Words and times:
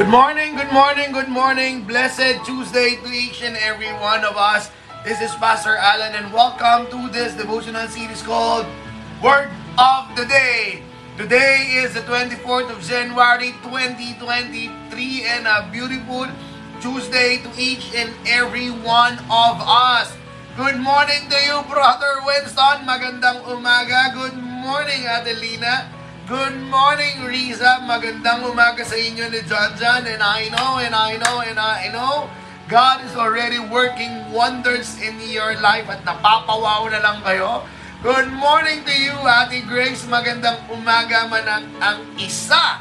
Good 0.00 0.08
morning, 0.08 0.56
good 0.56 0.72
morning, 0.72 1.12
good 1.12 1.28
morning. 1.28 1.84
Blessed 1.84 2.40
Tuesday 2.48 2.96
to 3.04 3.08
each 3.12 3.44
and 3.44 3.52
every 3.60 3.92
one 4.00 4.24
of 4.24 4.32
us. 4.32 4.72
This 5.04 5.20
is 5.20 5.28
Pastor 5.36 5.76
Alan 5.76 6.16
and 6.16 6.32
welcome 6.32 6.88
to 6.88 7.12
this 7.12 7.36
devotional 7.36 7.84
series 7.84 8.24
called 8.24 8.64
Word 9.20 9.52
of 9.76 10.08
the 10.16 10.24
Day. 10.24 10.80
Today 11.20 11.84
is 11.84 11.92
the 11.92 12.00
24th 12.08 12.72
of 12.72 12.80
January 12.80 13.52
2023 13.60 14.72
and 15.36 15.44
a 15.44 15.68
beautiful 15.68 16.24
Tuesday 16.80 17.44
to 17.44 17.52
each 17.60 17.92
and 17.92 18.08
every 18.24 18.72
one 18.72 19.20
of 19.28 19.60
us. 19.60 20.16
Good 20.56 20.80
morning 20.80 21.28
to 21.28 21.38
you, 21.44 21.60
Brother 21.68 22.24
Winston. 22.24 22.88
Magandang 22.88 23.44
umaga. 23.44 24.16
Good 24.16 24.40
morning, 24.40 25.04
Adelina. 25.04 25.99
Good 26.30 26.62
morning, 26.70 27.26
Riza. 27.26 27.82
Magandang 27.90 28.46
umaga 28.46 28.86
sa 28.86 28.94
inyo 28.94 29.34
ni 29.34 29.42
John 29.50 29.74
John. 29.74 30.06
And 30.06 30.22
I 30.22 30.46
know, 30.54 30.78
and 30.78 30.94
I 30.94 31.18
know, 31.18 31.42
and 31.42 31.58
I 31.58 31.90
know, 31.90 32.30
God 32.70 33.02
is 33.02 33.18
already 33.18 33.58
working 33.58 34.30
wonders 34.30 34.94
in 35.02 35.18
your 35.26 35.58
life 35.58 35.90
at 35.90 36.06
napapawaw 36.06 36.86
na 36.86 37.02
lang 37.02 37.26
kayo. 37.26 37.66
Good 38.06 38.30
morning 38.30 38.86
to 38.86 38.94
you, 38.94 39.18
Ate 39.26 39.66
Grace. 39.66 40.06
Magandang 40.06 40.70
umaga 40.70 41.26
man 41.26 41.50
ang, 41.50 41.66
ang 41.82 41.98
isa 42.14 42.78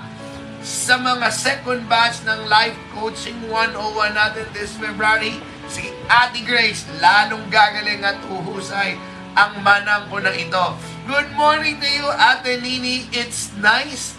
sa 0.61 0.95
mga 1.01 1.33
second 1.33 1.89
batch 1.89 2.21
ng 2.29 2.45
Life 2.45 2.77
Coaching 2.93 3.49
101 3.49 4.13
natin 4.13 4.45
this 4.53 4.77
February, 4.77 5.41
si 5.65 5.89
Ate 6.05 6.45
Grace, 6.45 6.85
lalong 7.01 7.49
gagaling 7.49 8.05
at 8.05 8.21
uhusay 8.29 8.93
ang 9.33 9.57
manang 9.65 10.05
ko 10.05 10.21
na 10.21 10.37
ito. 10.37 10.77
Good 11.09 11.33
morning 11.33 11.81
to 11.81 11.89
you, 11.89 12.05
Ate 12.05 12.61
Nini. 12.61 13.09
It's 13.09 13.49
nice 13.57 14.13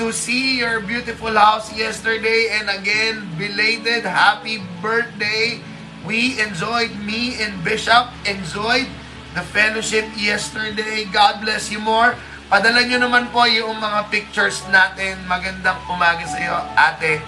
to 0.00 0.16
see 0.16 0.64
your 0.64 0.80
beautiful 0.80 1.36
house 1.36 1.68
yesterday 1.76 2.48
and 2.56 2.72
again, 2.72 3.28
belated 3.36 4.08
happy 4.08 4.64
birthday. 4.80 5.60
We 6.08 6.40
enjoyed, 6.40 6.96
me 7.04 7.36
and 7.36 7.52
Bishop 7.60 8.08
enjoyed 8.24 8.88
the 9.36 9.44
fellowship 9.44 10.08
yesterday. 10.16 11.04
God 11.12 11.44
bless 11.44 11.68
you 11.68 11.84
more. 11.84 12.16
Padala 12.48 12.80
nyo 12.88 13.04
naman 13.04 13.28
po 13.28 13.44
yung 13.44 13.76
mga 13.76 14.08
pictures 14.08 14.64
natin. 14.72 15.20
Magandang 15.28 15.84
umaga 15.84 16.24
sa 16.24 16.40
iyo, 16.40 16.56
Ate 16.80 17.20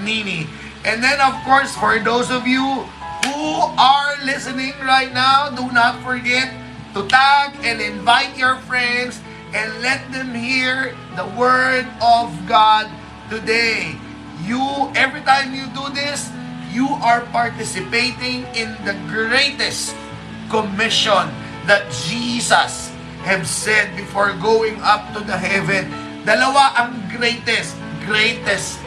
Nini. 0.00 0.48
And 0.88 1.04
then 1.04 1.20
of 1.20 1.36
course, 1.44 1.76
for 1.76 2.00
those 2.00 2.32
of 2.32 2.48
you 2.48 2.64
who 3.28 3.44
are 3.76 4.16
listening 4.24 4.72
right 4.88 5.12
now, 5.12 5.52
do 5.52 5.68
not 5.68 6.00
forget 6.00 6.48
to 6.94 7.06
tag 7.08 7.56
and 7.64 7.80
invite 7.80 8.36
your 8.36 8.56
friends 8.64 9.20
and 9.52 9.68
let 9.80 10.00
them 10.12 10.34
hear 10.34 10.92
the 11.16 11.24
word 11.36 11.88
of 12.00 12.32
God 12.48 12.88
today. 13.28 13.96
You, 14.44 14.92
every 14.94 15.20
time 15.22 15.54
you 15.54 15.66
do 15.72 15.88
this, 15.92 16.30
you 16.72 16.88
are 17.00 17.24
participating 17.32 18.44
in 18.52 18.76
the 18.84 18.96
greatest 19.08 19.96
commission 20.48 21.28
that 21.68 21.84
Jesus 22.08 22.92
have 23.24 23.44
said 23.44 23.92
before 23.96 24.32
going 24.40 24.80
up 24.80 25.12
to 25.12 25.20
the 25.20 25.36
heaven. 25.36 25.92
Dalawa 26.24 26.76
ang 26.76 26.96
greatest, 27.12 27.76
greatest 28.04 28.80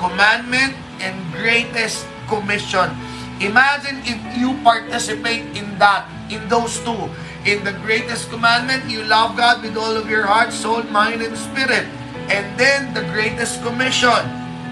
commandment 0.00 0.76
and 1.00 1.16
greatest 1.32 2.04
commission. 2.28 2.92
Imagine 3.40 4.00
if 4.04 4.18
you 4.36 4.56
participate 4.64 5.44
in 5.56 5.66
that, 5.78 6.08
in 6.28 6.40
those 6.48 6.80
two. 6.80 7.08
In 7.48 7.64
the 7.64 7.72
greatest 7.80 8.28
commandment, 8.28 8.92
you 8.92 9.00
love 9.08 9.32
God 9.32 9.64
with 9.64 9.72
all 9.72 9.96
of 9.96 10.04
your 10.04 10.28
heart, 10.28 10.52
soul, 10.52 10.84
mind, 10.92 11.24
and 11.24 11.32
spirit. 11.32 11.88
And 12.28 12.44
then 12.60 12.92
the 12.92 13.08
greatest 13.08 13.64
commission, 13.64 14.20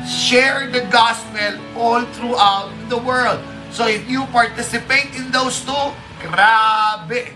share 0.04 0.68
the 0.68 0.84
gospel 0.92 1.56
all 1.72 2.04
throughout 2.12 2.68
the 2.92 3.00
world. 3.00 3.40
So 3.72 3.88
if 3.88 4.04
you 4.04 4.28
participate 4.28 5.16
in 5.16 5.32
those 5.32 5.64
two, 5.64 5.88
grabe 6.20 7.32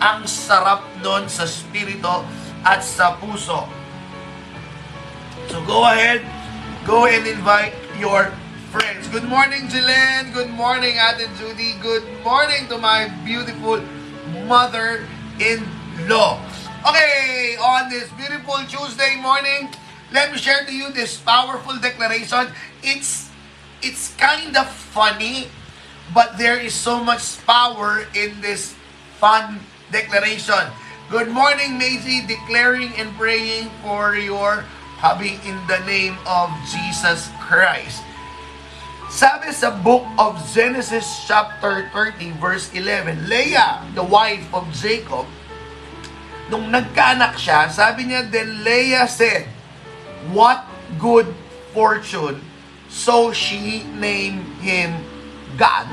ang 0.00 0.24
sarap 0.24 0.80
doon 1.04 1.28
sa 1.28 1.44
spirito 1.44 2.24
at 2.64 2.80
sa 2.80 3.12
puso. 3.20 3.68
So 5.52 5.60
go 5.68 5.84
ahead, 5.84 6.24
go 6.88 7.04
and 7.04 7.28
invite 7.28 7.76
your 8.00 8.32
friends. 8.72 9.04
Good 9.12 9.28
morning, 9.28 9.68
Jelen. 9.68 10.32
Good 10.32 10.48
morning, 10.56 10.96
Ate 10.96 11.28
Judy. 11.36 11.76
Good 11.84 12.08
morning 12.24 12.64
to 12.72 12.80
my 12.80 13.12
beautiful 13.28 13.84
mother-in-law. 14.48 16.40
Okay, 16.88 17.56
on 17.60 17.92
this 17.92 18.08
beautiful 18.16 18.56
Tuesday 18.64 19.20
morning, 19.20 19.68
let 20.10 20.32
me 20.32 20.38
share 20.40 20.64
to 20.64 20.72
you 20.72 20.88
this 20.90 21.20
powerful 21.20 21.76
declaration. 21.76 22.48
It's 22.80 23.28
it's 23.84 24.16
kind 24.16 24.56
of 24.56 24.66
funny, 24.66 25.52
but 26.16 26.40
there 26.40 26.56
is 26.56 26.72
so 26.72 27.04
much 27.04 27.36
power 27.44 28.08
in 28.16 28.40
this 28.40 28.72
fun 29.20 29.60
declaration. 29.92 30.72
Good 31.12 31.28
morning, 31.28 31.76
Maisie, 31.76 32.24
declaring 32.24 32.96
and 32.96 33.12
praying 33.20 33.68
for 33.84 34.16
your 34.16 34.64
hubby 34.96 35.36
in 35.44 35.60
the 35.68 35.84
name 35.84 36.16
of 36.24 36.48
Jesus 36.72 37.28
Christ. 37.36 38.00
Sabi 39.08 39.56
sa 39.56 39.72
book 39.72 40.04
of 40.20 40.36
Genesis 40.52 41.24
chapter 41.24 41.88
30 41.96 42.36
verse 42.36 42.68
11, 42.76 43.24
Leah, 43.24 43.80
the 43.96 44.04
wife 44.04 44.44
of 44.52 44.68
Jacob, 44.76 45.24
nung 46.52 46.68
nagkaanak 46.68 47.40
siya, 47.40 47.72
sabi 47.72 48.04
niya, 48.04 48.28
then 48.28 48.60
Leah 48.60 49.08
said, 49.08 49.48
What 50.28 50.60
good 51.00 51.24
fortune. 51.72 52.44
So 52.92 53.32
she 53.32 53.88
named 53.96 54.44
him 54.60 54.92
God. 55.56 55.88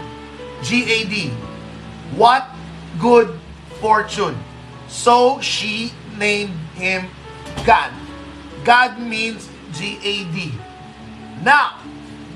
G-A-D. 0.59 1.31
What 2.19 2.43
good 2.99 3.31
fortune. 3.79 4.35
So 4.91 5.39
she 5.39 5.95
named 6.19 6.55
him 6.75 7.07
God. 7.63 7.95
God 8.67 8.99
means 8.99 9.47
G-A-D. 9.71 10.51
Now, 11.43 11.84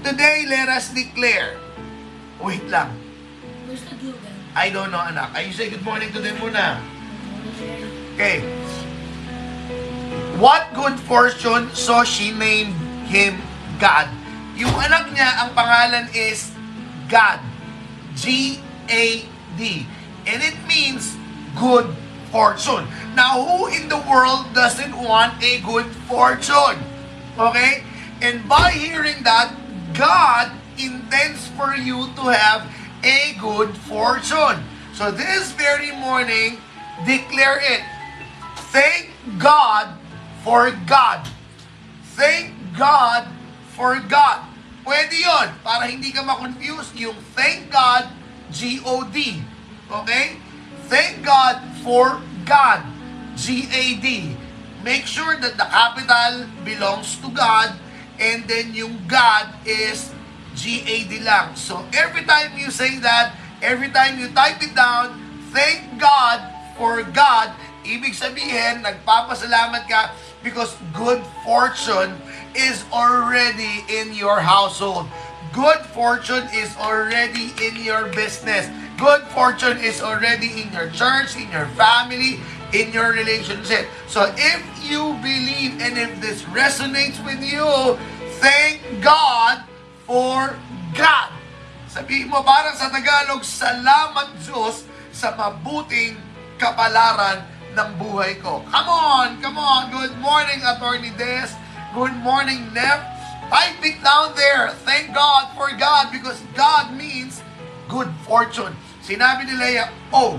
today 0.04 0.46
let 0.48 0.70
us 0.70 0.92
declare. 0.94 1.58
Wait 2.40 2.64
lang. 2.72 2.96
I 4.56 4.74
don't 4.74 4.90
know, 4.92 5.00
anak. 5.00 5.36
Ay, 5.36 5.52
say 5.52 5.70
good 5.70 5.86
morning 5.86 6.10
to 6.12 6.20
them 6.20 6.36
muna. 6.42 6.82
Okay. 8.16 8.44
What 10.40 10.72
good 10.74 10.96
fortune, 11.04 11.70
so 11.76 12.04
she 12.08 12.32
named 12.32 12.76
him 13.12 13.40
God. 13.80 14.08
Yung 14.60 14.76
anak 14.76 15.12
niya, 15.16 15.48
ang 15.48 15.56
pangalan 15.56 16.12
is 16.12 16.52
God. 17.08 17.40
G-A-D. 18.20 19.62
And 20.28 20.40
it 20.44 20.56
means 20.68 21.16
good 21.56 21.88
fortune. 22.32 22.88
Now, 23.16 23.40
who 23.40 23.72
in 23.72 23.88
the 23.88 24.00
world 24.04 24.52
doesn't 24.52 24.96
want 24.96 25.40
a 25.40 25.64
good 25.64 25.88
fortune? 26.12 26.80
Okay? 27.40 27.88
And 28.20 28.44
by 28.52 28.76
hearing 28.76 29.24
that, 29.24 29.56
God 29.94 30.52
intends 30.78 31.48
for 31.58 31.76
you 31.76 32.08
to 32.16 32.24
have 32.32 32.68
a 33.04 33.36
good 33.40 33.76
fortune. 33.88 34.64
So 34.94 35.12
this 35.12 35.52
very 35.54 35.92
morning, 35.96 36.60
declare 37.06 37.60
it. 37.62 37.82
Thank 38.72 39.12
God 39.40 39.96
for 40.44 40.72
God. 40.86 41.28
Thank 42.16 42.54
God 42.78 43.28
for 43.76 44.00
God. 44.12 44.44
Pwede 44.84 45.22
yon 45.22 45.54
para 45.62 45.88
hindi 45.88 46.12
ka 46.12 46.24
ma-confuse 46.26 46.92
yung 46.98 47.16
thank 47.38 47.70
God, 47.72 48.10
G-O-D. 48.52 49.40
Okay? 49.88 50.36
Thank 50.90 51.22
God 51.22 51.62
for 51.86 52.18
God, 52.44 52.82
G-A-D. 53.38 54.36
Make 54.82 55.06
sure 55.06 55.38
that 55.38 55.60
the 55.60 55.68
capital 55.68 56.48
belongs 56.66 57.20
to 57.22 57.30
God 57.30 57.76
and 58.20 58.46
then 58.46 58.76
yung 58.76 59.00
God 59.08 59.50
is 59.64 60.12
G-A-D 60.60 61.24
lang. 61.24 61.56
So 61.56 61.82
every 61.96 62.28
time 62.28 62.54
you 62.60 62.70
say 62.70 63.00
that, 63.00 63.34
every 63.64 63.90
time 63.90 64.20
you 64.20 64.28
type 64.36 64.60
it 64.60 64.76
down, 64.76 65.16
thank 65.56 65.88
God 65.98 66.44
for 66.76 67.02
God, 67.16 67.56
Ibig 67.88 68.14
sabihin, 68.14 68.84
nagpapasalamat 68.84 69.88
ka 69.88 70.14
because 70.44 70.76
good 70.94 71.24
fortune 71.42 72.14
is 72.54 72.84
already 72.92 73.84
in 73.88 74.14
your 74.14 74.40
household. 74.40 75.08
Good 75.52 75.82
fortune 75.96 76.46
is 76.54 76.76
already 76.78 77.56
in 77.64 77.80
your 77.82 78.12
business. 78.14 78.70
Good 79.00 79.24
fortune 79.34 79.80
is 79.82 80.04
already 80.04 80.62
in 80.62 80.70
your 80.76 80.92
church, 80.92 81.34
in 81.40 81.50
your 81.50 81.66
family, 81.74 82.38
in 82.74 82.94
your 82.94 83.14
relationship. 83.14 83.88
So 84.08 84.30
if 84.38 84.62
you 84.86 85.18
believe 85.22 85.82
and 85.82 85.98
if 85.98 86.22
this 86.22 86.44
resonates 86.54 87.18
with 87.26 87.42
you, 87.42 87.98
thank 88.42 88.82
God 89.02 89.66
for 90.06 90.58
God. 90.94 91.30
Sabihin 91.90 92.30
mo 92.30 92.46
parang 92.46 92.78
sa 92.78 92.94
Tagalog, 92.94 93.42
salamat 93.42 94.38
Diyos 94.46 94.86
sa 95.10 95.34
mabuting 95.34 96.18
kapalaran 96.62 97.42
ng 97.74 97.90
buhay 97.98 98.38
ko. 98.42 98.62
Come 98.70 98.90
on, 98.90 99.28
come 99.42 99.58
on. 99.58 99.90
Good 99.90 100.14
morning, 100.22 100.62
Attorney 100.62 101.14
Des. 101.18 101.50
Good 101.98 102.14
morning, 102.22 102.70
Nep. 102.78 103.02
Type 103.50 103.82
it 103.82 103.98
down 104.06 104.38
there. 104.38 104.70
Thank 104.86 105.18
God 105.18 105.50
for 105.58 105.74
God 105.74 106.14
because 106.14 106.38
God 106.54 106.94
means 106.94 107.42
good 107.90 108.10
fortune. 108.22 108.78
Sinabi 109.02 109.50
ni 109.50 109.58
Leah, 109.58 109.90
oh, 110.14 110.38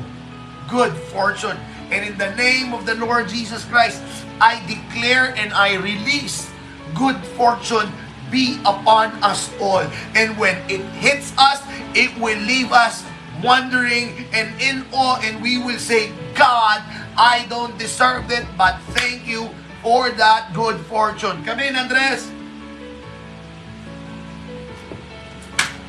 good 0.71 0.94
fortune. 1.11 1.59
And 1.91 2.07
in 2.07 2.19
the 2.19 2.35
name 2.37 2.73
of 2.73 2.87
the 2.87 2.95
Lord 2.95 3.29
Jesus 3.29 3.65
Christ, 3.65 4.03
I 4.41 4.65
declare 4.67 5.35
and 5.37 5.53
I 5.53 5.75
release 5.77 6.51
good 6.95 7.17
fortune 7.37 7.91
be 8.31 8.59
upon 8.61 9.11
us 9.23 9.51
all. 9.61 9.85
And 10.15 10.39
when 10.39 10.57
it 10.71 10.81
hits 11.03 11.35
us, 11.37 11.63
it 11.95 12.17
will 12.19 12.39
leave 12.39 12.73
us 12.73 13.05
wondering 13.43 14.27
and 14.33 14.61
in 14.61 14.85
awe, 14.93 15.19
and 15.23 15.43
we 15.43 15.59
will 15.59 15.79
say, 15.79 16.13
God, 16.35 16.83
I 17.17 17.47
don't 17.49 17.77
deserve 17.79 18.31
it, 18.31 18.47
but 18.57 18.79
thank 18.95 19.27
you 19.27 19.49
for 19.83 20.11
that 20.11 20.53
good 20.55 20.79
fortune. 20.87 21.45
Come 21.45 21.59
in, 21.61 21.75
Andres. 21.75 22.31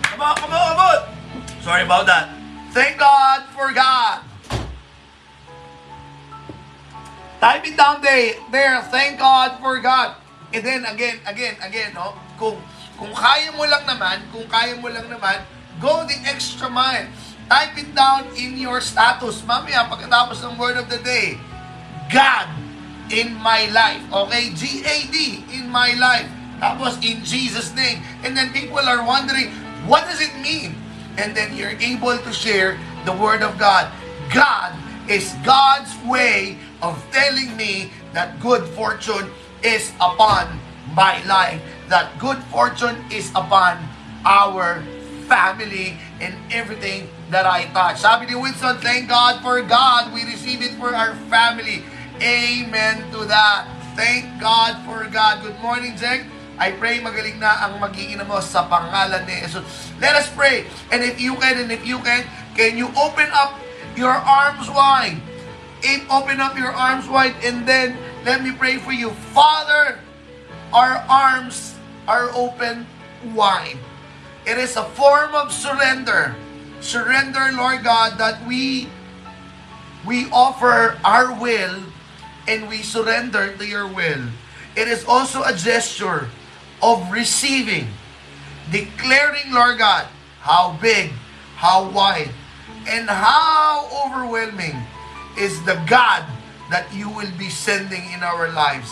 Come 0.03 0.21
on, 0.21 0.35
come 0.35 0.51
on, 0.51 0.67
come 0.67 0.79
on. 0.79 1.61
Sorry 1.61 1.83
about 1.83 2.05
that. 2.07 2.37
Thank 2.71 2.97
God 2.97 3.43
for 3.53 3.73
God. 3.73 4.21
Type 7.41 7.65
it 7.65 7.75
down 7.75 8.05
there. 8.05 8.37
There. 8.53 8.77
Thank 8.93 9.17
God 9.17 9.57
for 9.57 9.81
God. 9.81 10.15
And 10.53 10.61
then 10.61 10.85
again, 10.85 11.17
again, 11.25 11.57
again, 11.59 11.97
no? 11.97 12.13
Kung 12.37 12.61
kung 13.01 13.11
kaya 13.17 13.49
mo 13.57 13.65
lang 13.65 13.83
naman, 13.89 14.21
kung 14.29 14.45
kaya 14.45 14.77
mo 14.77 14.93
lang 14.93 15.09
naman, 15.09 15.41
go 15.81 16.05
the 16.05 16.15
extra 16.29 16.69
mile. 16.69 17.09
Type 17.49 17.73
it 17.81 17.91
down 17.97 18.29
in 18.37 18.61
your 18.61 18.79
status. 18.79 19.41
Mamaya, 19.41 19.89
pagkatapos 19.89 20.39
ng 20.45 20.55
word 20.55 20.77
of 20.77 20.85
the 20.87 21.01
day, 21.01 21.35
God 22.13 22.45
in 23.09 23.33
my 23.41 23.67
life. 23.73 24.05
Okay? 24.07 24.53
G-A-D 24.53 25.49
in 25.51 25.65
my 25.67 25.97
life. 25.97 26.29
Tapos 26.61 27.01
in 27.01 27.25
Jesus' 27.25 27.73
name. 27.73 28.05
And 28.21 28.37
then 28.37 28.53
people 28.53 28.79
are 28.79 29.01
wondering, 29.03 29.49
what 29.89 30.05
does 30.05 30.21
it 30.21 30.31
mean? 30.39 30.77
and 31.17 31.35
then 31.35 31.55
you're 31.55 31.75
able 31.81 32.17
to 32.17 32.31
share 32.31 32.79
the 33.05 33.11
Word 33.13 33.41
of 33.41 33.57
God. 33.57 33.91
God 34.31 34.75
is 35.09 35.35
God's 35.43 35.91
way 36.05 36.57
of 36.81 36.97
telling 37.13 37.55
me 37.55 37.93
that 38.13 38.39
good 38.41 38.65
fortune 38.73 39.29
is 39.63 39.93
upon 40.01 40.59
my 40.93 41.23
life, 41.25 41.61
that 41.87 42.17
good 42.19 42.37
fortune 42.49 42.97
is 43.13 43.29
upon 43.31 43.77
our 44.25 44.83
family 45.29 45.95
and 46.19 46.35
everything 46.51 47.07
that 47.31 47.47
I 47.47 47.65
touch. 47.71 48.03
Sabi 48.03 48.27
ni 48.27 48.35
Winston, 48.35 48.77
thank 48.83 49.07
God 49.07 49.39
for 49.39 49.61
God. 49.63 50.11
We 50.11 50.27
receive 50.27 50.59
it 50.59 50.75
for 50.75 50.91
our 50.91 51.15
family. 51.31 51.85
Amen 52.19 53.07
to 53.15 53.23
that. 53.31 53.65
Thank 53.95 54.27
God 54.43 54.83
for 54.83 55.07
God. 55.07 55.41
Good 55.41 55.57
morning, 55.63 55.95
Jack. 55.95 56.27
I 56.61 56.75
pray 56.75 57.01
magaling 57.01 57.41
na 57.41 57.57
ang 57.65 57.81
magiinom 57.81 58.29
mo 58.29 58.37
sa 58.43 58.67
pangalan 58.69 59.25
ni 59.25 59.41
Jesus. 59.41 59.65
Let 59.97 60.13
us 60.13 60.29
pray. 60.29 60.67
And 60.93 61.01
if 61.01 61.17
you 61.17 61.33
can, 61.39 61.57
and 61.57 61.71
if 61.73 61.81
you 61.87 61.97
can, 62.03 62.27
can 62.53 62.77
you 62.77 62.91
open 62.93 63.25
up 63.33 63.57
your 63.97 64.13
arms 64.13 64.69
wide? 64.69 65.17
Open 66.11 66.39
up 66.39 66.57
your 66.57 66.71
arms 66.71 67.07
wide 67.07 67.35
and 67.43 67.65
then 67.65 67.97
let 68.25 68.43
me 68.43 68.51
pray 68.51 68.77
for 68.77 68.91
you. 68.91 69.11
Father, 69.31 69.97
our 70.73 71.03
arms 71.07 71.75
are 72.07 72.29
open 72.35 72.85
wide. 73.33 73.77
It 74.45 74.57
is 74.57 74.75
a 74.75 74.83
form 74.83 75.33
of 75.33 75.51
surrender. 75.51 76.35
Surrender, 76.81 77.51
Lord 77.53 77.83
God, 77.83 78.17
that 78.19 78.45
we 78.45 78.89
we 80.05 80.29
offer 80.31 80.99
our 81.05 81.31
will 81.39 81.83
and 82.47 82.67
we 82.67 82.83
surrender 82.83 83.55
to 83.55 83.65
your 83.65 83.87
will. 83.87 84.27
It 84.75 84.87
is 84.87 85.05
also 85.05 85.43
a 85.43 85.53
gesture 85.53 86.27
of 86.81 87.11
receiving, 87.11 87.87
declaring, 88.71 89.53
Lord 89.53 89.77
God, 89.77 90.07
how 90.41 90.77
big, 90.81 91.11
how 91.55 91.89
wide, 91.89 92.31
and 92.89 93.07
how 93.07 93.87
overwhelming 94.05 94.75
is 95.37 95.63
the 95.63 95.81
God 95.87 96.25
that 96.69 96.87
you 96.93 97.09
will 97.09 97.31
be 97.37 97.49
sending 97.49 98.11
in 98.11 98.23
our 98.23 98.49
lives. 98.51 98.91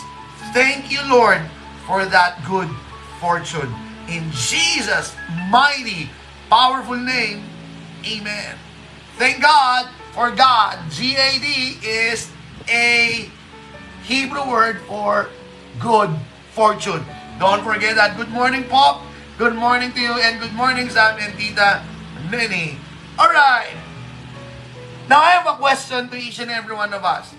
Thank 0.53 0.91
you, 0.91 0.99
Lord, 1.07 1.41
for 1.87 2.05
that 2.05 2.43
good 2.47 2.69
fortune. 3.19 3.73
In 4.07 4.29
Jesus' 4.31 5.15
mighty, 5.49 6.09
powerful 6.49 6.97
name, 6.97 7.43
amen. 8.05 8.55
Thank 9.17 9.41
God 9.41 9.89
for 10.13 10.31
God. 10.31 10.79
G-A-D 10.91 11.79
is 11.83 12.31
a 12.67 13.29
Hebrew 14.03 14.49
word 14.49 14.81
for 14.81 15.29
good 15.79 16.09
fortune. 16.51 17.05
Don't 17.39 17.63
forget 17.63 17.95
that. 17.95 18.17
Good 18.17 18.29
morning, 18.29 18.63
Pop. 18.65 19.03
Good 19.37 19.55
morning 19.55 19.93
to 19.93 19.99
you 20.01 20.13
and 20.19 20.41
good 20.41 20.53
morning, 20.53 20.89
Sam 20.89 21.17
and 21.19 21.37
Tita 21.39 21.85
Nini. 22.29 22.77
Alright. 23.17 23.71
Now, 25.09 25.25
I 25.25 25.41
have 25.41 25.49
a 25.49 25.57
question 25.57 26.05
to 26.13 26.15
each 26.21 26.37
and 26.37 26.53
every 26.53 26.77
one 26.77 26.93
of 26.93 27.01
us. 27.01 27.33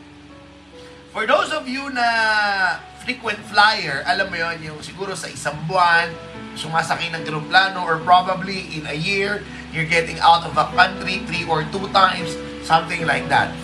For 1.14 1.22
those 1.22 1.54
of 1.54 1.70
you 1.70 1.86
na 1.94 2.82
frequent 3.06 3.38
flyer, 3.46 4.02
alam 4.10 4.26
mo 4.26 4.34
yon 4.34 4.58
yung 4.58 4.82
siguro 4.82 5.14
sa 5.14 5.30
isang 5.30 5.54
buwan, 5.70 6.10
sumasakay 6.58 7.14
ng 7.14 7.22
aeroplano 7.22 7.86
or 7.86 8.02
probably 8.02 8.74
in 8.74 8.90
a 8.90 8.96
year, 8.98 9.46
you're 9.70 9.86
getting 9.86 10.18
out 10.18 10.42
of 10.42 10.58
a 10.58 10.66
country 10.74 11.22
three 11.30 11.46
or 11.46 11.62
two 11.70 11.86
times, 11.94 12.34
something 12.66 13.06
like 13.06 13.30
that. 13.30 13.54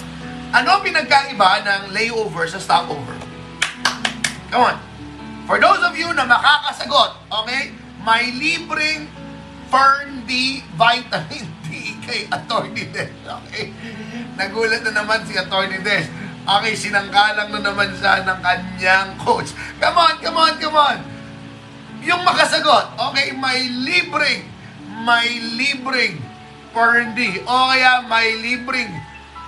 Ano 0.54 0.78
pinagkaiba 0.86 1.66
ng 1.66 1.90
layover 1.90 2.46
sa 2.46 2.62
stopover? 2.62 3.18
Come 4.54 4.70
on. 4.70 4.78
For 5.50 5.58
those 5.58 5.82
of 5.82 5.98
you 5.98 6.14
na 6.14 6.30
makakasagot, 6.30 7.26
okay, 7.42 7.74
may 8.06 8.30
libreng 8.30 9.10
Fern 9.66 10.22
D 10.30 10.62
vitamin 10.78 11.55
kay 12.06 12.30
Attorney 12.30 12.86
Des. 12.94 13.10
Okay? 13.26 13.74
Nagulat 14.38 14.86
na 14.86 15.02
naman 15.02 15.26
si 15.26 15.34
Attorney 15.34 15.82
Des. 15.82 16.06
Okay, 16.46 16.74
sinangkalang 16.78 17.50
na 17.50 17.58
naman 17.58 17.90
siya 17.98 18.22
ng 18.22 18.38
kanyang 18.38 19.18
coach. 19.18 19.50
Come 19.82 19.98
on, 19.98 20.14
come 20.22 20.38
on, 20.38 20.54
come 20.62 20.78
on. 20.78 20.98
Yung 22.06 22.22
makasagot, 22.22 22.94
okay, 23.10 23.34
may 23.34 23.66
libreng, 23.66 24.46
may 25.02 25.42
libreng 25.58 26.22
Fern 26.70 27.18
D. 27.18 27.42
O 27.42 27.74
kaya 27.74 28.06
may 28.06 28.38
libreng 28.38 28.94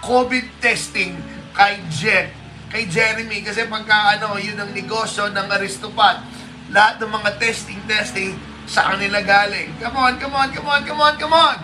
COVID 0.03 0.59
testing 0.59 1.15
kay 1.55 1.79
Jet 1.87 2.35
kay 2.69 2.85
Jeremy 2.85 3.41
kasi 3.41 3.65
pagka 3.65 4.21
ano, 4.21 4.37
yun 4.37 4.61
ang 4.61 4.77
negosyo 4.77 5.33
ng 5.33 5.47
Aristopat. 5.49 6.21
Lahat 6.69 7.01
ng 7.01 7.09
mga 7.09 7.41
testing, 7.41 7.81
testing, 7.89 8.37
sa 8.69 8.93
kanila 8.93 9.25
galing. 9.25 9.73
Come 9.81 9.97
on, 9.97 10.15
come 10.21 10.37
on, 10.37 10.49
come 10.53 10.69
on, 10.69 10.83
come 10.85 11.01
on, 11.01 11.15
come 11.17 11.33
on! 11.33 11.57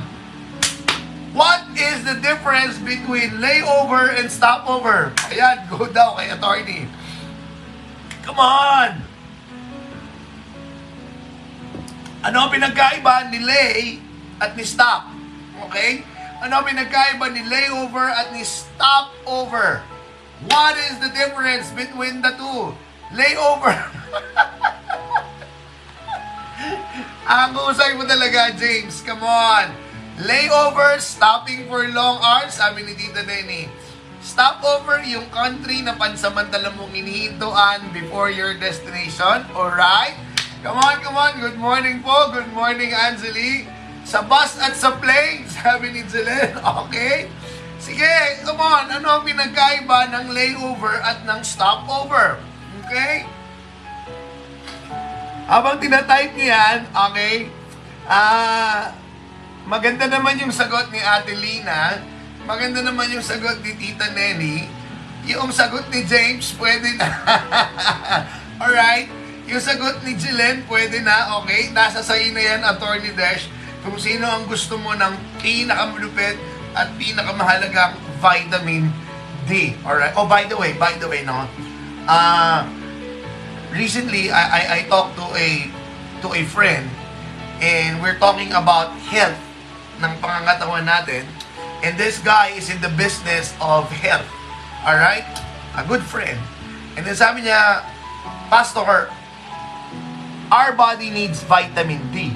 What 1.34 1.66
is 1.74 2.06
the 2.06 2.14
difference 2.22 2.78
between 2.78 3.42
layover 3.42 4.06
and 4.14 4.30
stopover? 4.30 5.10
Ayan, 5.34 5.66
go 5.66 5.90
daw 5.90 6.14
kay 6.14 6.30
attorney. 6.30 6.86
Come 8.22 8.38
on! 8.38 9.02
Ano 12.22 12.46
ang 12.46 12.50
pinagkaiba 12.54 13.34
ni 13.34 13.42
lay 13.42 13.98
at 14.38 14.54
ni 14.54 14.62
stop? 14.62 15.10
Okay? 15.66 16.06
Ano 16.38 16.62
ang 16.62 16.70
pinagkaiba 16.70 17.26
ni 17.34 17.42
layover 17.50 18.14
at 18.14 18.30
ni 18.30 18.46
stopover? 18.46 19.82
What 20.46 20.78
is 20.86 21.02
the 21.02 21.10
difference 21.10 21.74
between 21.74 22.22
the 22.22 22.30
two? 22.38 22.78
Layover. 23.10 23.74
Ang 27.24 27.58
usay 27.58 27.98
mo 27.98 28.06
talaga, 28.06 28.54
James. 28.54 29.02
Come 29.02 29.26
on. 29.26 29.83
Layover, 30.14 31.02
stopping 31.02 31.66
for 31.66 31.90
long 31.90 32.22
hours, 32.22 32.54
sabi 32.54 32.86
ni 32.86 32.94
Tita 32.94 33.26
Denny. 33.26 33.66
Stopover, 34.22 35.02
yung 35.02 35.26
country 35.34 35.82
na 35.82 35.98
pansamantala 35.98 36.70
mong 36.78 36.94
inihintuan 36.94 37.82
before 37.90 38.30
your 38.30 38.54
destination. 38.54 39.42
Alright? 39.50 40.14
Come 40.62 40.78
on, 40.78 41.02
come 41.02 41.18
on. 41.18 41.34
Good 41.42 41.58
morning 41.58 41.98
po. 41.98 42.30
Good 42.30 42.46
morning, 42.54 42.94
Anjali. 42.94 43.66
Sa 44.06 44.22
bus 44.22 44.54
at 44.62 44.78
sa 44.78 44.94
plane, 45.02 45.50
sabi 45.58 45.90
ni 45.90 46.06
Jelen. 46.06 46.62
Okay? 46.62 47.26
Sige, 47.82 48.38
come 48.46 48.62
on. 48.62 48.94
Ano 48.94 49.18
ang 49.18 49.26
pinagkaiba 49.26 50.14
ng 50.14 50.30
layover 50.30 50.94
at 51.02 51.26
ng 51.26 51.42
stopover? 51.42 52.38
Okay? 52.86 53.26
Habang 55.50 55.82
tinatype 55.82 56.38
niyo 56.38 56.54
yan, 56.54 56.78
okay, 56.96 57.52
ah, 58.08 58.94
maganda 59.64 60.08
naman 60.08 60.36
yung 60.40 60.52
sagot 60.52 60.92
ni 60.92 61.00
Ate 61.00 61.32
Lina, 61.36 62.00
maganda 62.44 62.84
naman 62.84 63.08
yung 63.12 63.24
sagot 63.24 63.60
ni 63.64 63.72
Tita 63.76 64.12
Nelly, 64.12 64.68
yung 65.24 65.48
sagot 65.52 65.88
ni 65.88 66.04
James, 66.04 66.52
pwede 66.60 67.00
na. 67.00 67.08
Alright? 68.62 69.08
Yung 69.48 69.60
sagot 69.60 70.00
ni 70.04 70.16
Jilen, 70.16 70.64
pwede 70.68 71.00
na, 71.00 71.40
okay? 71.40 71.72
Nasa 71.72 72.04
sa'yo 72.04 72.32
na 72.32 72.42
yan, 72.44 72.60
Attorney 72.64 73.12
Dash, 73.16 73.48
kung 73.84 73.96
sino 73.96 74.24
ang 74.28 74.44
gusto 74.48 74.76
mo 74.80 74.92
ng 74.96 75.12
pinakamalupit 75.40 76.36
at 76.76 76.92
pinakamahalagang 76.96 77.96
vitamin 78.20 78.88
D. 79.48 79.76
Alright? 79.84 80.16
Oh, 80.16 80.28
by 80.28 80.48
the 80.48 80.56
way, 80.56 80.72
by 80.76 80.96
the 80.96 81.08
way, 81.08 81.24
no? 81.24 81.44
Ah, 82.04 82.68
recently 83.74 84.30
I, 84.30 84.42
I 84.44 84.62
I 84.70 84.80
talked 84.86 85.18
to 85.18 85.26
a 85.34 85.48
to 86.22 86.28
a 86.32 86.42
friend 86.46 86.86
and 87.58 87.98
we're 87.98 88.16
talking 88.22 88.54
about 88.54 88.94
health 89.10 89.36
ng 90.00 90.12
pangangatawan 90.22 90.84
natin 90.86 91.26
and 91.84 91.94
this 92.00 92.18
guy 92.22 92.54
is 92.54 92.72
in 92.72 92.78
the 92.80 92.92
business 92.94 93.52
of 93.60 93.86
health 93.90 94.26
all 94.86 94.96
right 94.96 95.26
a 95.78 95.82
good 95.86 96.02
friend 96.02 96.38
and 96.96 97.04
then 97.04 97.16
sabi 97.16 97.44
niya 97.44 97.82
pastor 98.48 99.10
our 100.50 100.72
body 100.76 101.10
needs 101.10 101.42
vitamin 101.44 102.00
D 102.14 102.30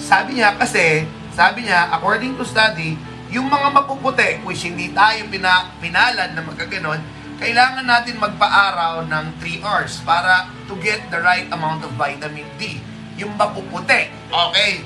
sabi 0.00 0.40
niya 0.40 0.56
kasi 0.56 1.04
sabi 1.32 1.68
niya 1.68 1.92
according 1.94 2.36
to 2.36 2.44
study 2.44 2.96
yung 3.30 3.46
mga 3.46 3.68
mapuputi 3.70 4.42
which 4.42 4.66
hindi 4.66 4.90
tayo 4.90 5.22
pina, 5.30 5.70
pinalad 5.78 6.34
na 6.34 6.42
magkaganon 6.42 7.00
kailangan 7.40 7.88
natin 7.88 8.20
magpa-araw 8.20 9.08
ng 9.08 9.26
3 9.40 9.64
hours 9.64 10.04
para 10.04 10.52
to 10.68 10.76
get 10.84 11.00
the 11.08 11.16
right 11.24 11.48
amount 11.48 11.80
of 11.80 11.88
vitamin 11.96 12.44
D. 12.60 12.84
Yung 13.16 13.32
mapuputi. 13.40 14.12
Okay? 14.28 14.84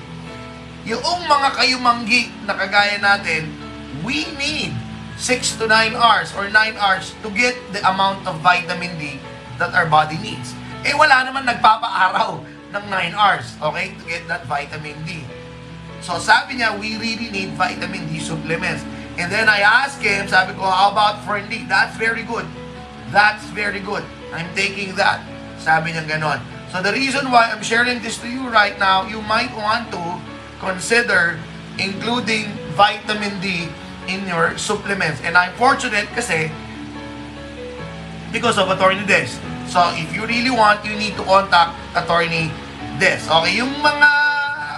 Yung 0.85 1.01
mga 1.25 1.57
kayumanggi 1.57 2.29
na 2.45 2.53
kagaya 2.53 3.01
natin, 3.01 3.49
we 4.05 4.29
need 4.37 4.77
6 5.17 5.57
to 5.57 5.65
9 5.65 5.97
hours 5.97 6.29
or 6.37 6.53
9 6.53 6.53
hours 6.77 7.17
to 7.25 7.33
get 7.33 7.57
the 7.73 7.81
amount 7.89 8.21
of 8.29 8.37
vitamin 8.45 8.93
D 9.01 9.17
that 9.57 9.73
our 9.73 9.89
body 9.89 10.21
needs. 10.21 10.53
Eh 10.85 10.93
wala 10.93 11.25
naman 11.25 11.49
nagpapa-araw 11.49 12.37
ng 12.77 12.85
9 12.93 13.17
hours, 13.17 13.57
okay, 13.65 13.97
to 13.97 14.05
get 14.05 14.29
that 14.29 14.45
vitamin 14.45 14.93
D. 15.09 15.25
So 16.05 16.21
sabi 16.21 16.61
niya, 16.61 16.77
we 16.77 17.01
really 17.01 17.33
need 17.33 17.57
vitamin 17.57 18.05
D 18.13 18.21
supplements. 18.21 18.85
And 19.17 19.33
then 19.33 19.49
I 19.49 19.65
asked 19.65 20.05
him, 20.05 20.29
sabi 20.29 20.53
ko, 20.53 20.69
how 20.69 20.93
about 20.93 21.25
Ferndi? 21.25 21.65
That's 21.65 21.97
very 21.97 22.29
good. 22.29 22.45
That's 23.09 23.49
very 23.57 23.81
good. 23.81 24.05
I'm 24.37 24.53
taking 24.53 24.93
that. 25.01 25.25
Sabi 25.57 25.97
niya 25.97 26.05
ganon. 26.05 26.45
So 26.69 26.85
the 26.85 26.93
reason 26.93 27.33
why 27.33 27.49
I'm 27.49 27.65
sharing 27.65 28.05
this 28.05 28.21
to 28.21 28.29
you 28.29 28.53
right 28.53 28.77
now, 28.77 29.09
you 29.09 29.25
might 29.25 29.55
want 29.57 29.89
to 29.97 30.21
consider 30.65 31.39
including 31.79 32.51
vitamin 32.75 33.37
D 33.39 33.69
in 34.09 34.27
your 34.27 34.57
supplements. 34.57 35.21
And 35.23 35.37
I'm 35.37 35.53
fortunate 35.61 36.09
kasi 36.13 36.51
because 38.35 38.59
of 38.59 38.69
Attorney 38.73 39.07
Des. 39.07 39.31
So 39.71 39.81
if 39.95 40.11
you 40.11 40.27
really 40.27 40.53
want, 40.53 40.85
you 40.85 40.97
need 40.97 41.15
to 41.21 41.25
contact 41.25 41.77
Attorney 41.95 42.51
Des. 42.99 43.23
Okay, 43.25 43.61
yung 43.61 43.73
mga 43.81 44.11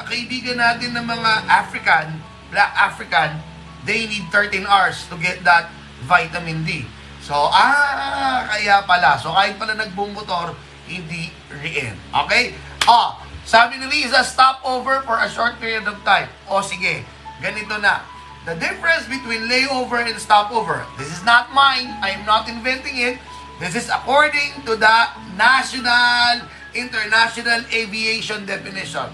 kaibigan 0.06 0.56
natin 0.62 0.94
ng 0.94 1.06
mga 1.06 1.32
African, 1.50 2.06
Black 2.54 2.72
African, 2.78 3.42
they 3.82 4.06
need 4.06 4.24
13 4.30 4.66
hours 4.66 5.06
to 5.10 5.18
get 5.18 5.42
that 5.42 5.70
vitamin 6.06 6.62
D. 6.62 6.86
So, 7.26 7.34
ah, 7.34 8.46
kaya 8.46 8.86
pala. 8.86 9.18
So, 9.18 9.34
kahit 9.34 9.58
pala 9.58 9.74
nagbumotor, 9.74 10.54
hindi 10.86 11.34
rin. 11.58 11.98
Okay? 12.14 12.54
Oh, 12.86 13.18
sabi 13.46 13.78
ni 13.78 13.86
Liza, 13.86 14.26
stop 14.26 14.58
over 14.66 15.06
for 15.06 15.22
a 15.22 15.30
short 15.30 15.62
period 15.62 15.86
of 15.86 15.94
time. 16.02 16.26
O, 16.50 16.58
sige, 16.60 17.06
ganito 17.38 17.78
na. 17.78 18.02
The 18.42 18.58
difference 18.58 19.06
between 19.06 19.46
layover 19.46 20.02
and 20.02 20.14
stopover. 20.18 20.82
This 20.98 21.10
is 21.10 21.22
not 21.22 21.54
mine. 21.54 21.94
I 22.02 22.14
am 22.14 22.26
not 22.26 22.50
inventing 22.50 22.98
it. 22.98 23.18
This 23.58 23.74
is 23.74 23.86
according 23.90 24.66
to 24.66 24.74
the 24.74 24.98
National 25.38 26.46
International 26.74 27.62
Aviation 27.70 28.46
definition. 28.46 29.10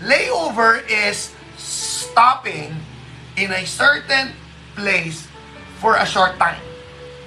Layover 0.00 0.84
is 0.88 1.32
stopping 1.56 2.76
in 3.36 3.52
a 3.52 3.64
certain 3.64 4.36
place 4.76 5.28
for 5.80 5.96
a 5.96 6.04
short 6.04 6.36
time. 6.36 6.60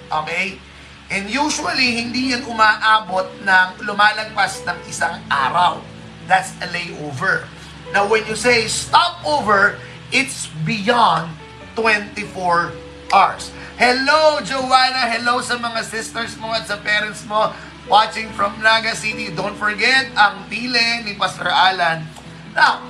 Okay? 0.10 0.62
And 1.10 1.26
usually, 1.30 2.06
hindi 2.06 2.38
yan 2.38 2.46
umaabot 2.46 3.30
ng 3.46 3.68
lumalagpas 3.82 4.62
ng 4.68 4.78
isang 4.86 5.22
araw. 5.32 5.97
That's 6.28 6.52
a 6.60 6.68
layover. 6.70 7.48
Now, 7.96 8.08
when 8.08 8.28
you 8.28 8.36
say 8.36 8.68
stopover, 8.68 9.80
it's 10.12 10.48
beyond 10.68 11.32
24 11.76 12.72
hours. 13.16 13.52
Hello, 13.80 14.44
Joanna! 14.44 15.08
Hello 15.08 15.40
sa 15.40 15.56
mga 15.56 15.88
sisters 15.88 16.36
mo 16.38 16.52
at 16.52 16.68
sa 16.68 16.76
parents 16.84 17.24
mo 17.26 17.56
watching 17.88 18.28
from 18.36 18.60
Naga 18.60 18.92
City. 18.92 19.32
Don't 19.32 19.56
forget 19.56 20.12
ang 20.20 20.44
pile 20.52 21.08
ni 21.08 21.16
Pastor 21.16 21.48
Alan. 21.48 22.04
Now, 22.52 22.84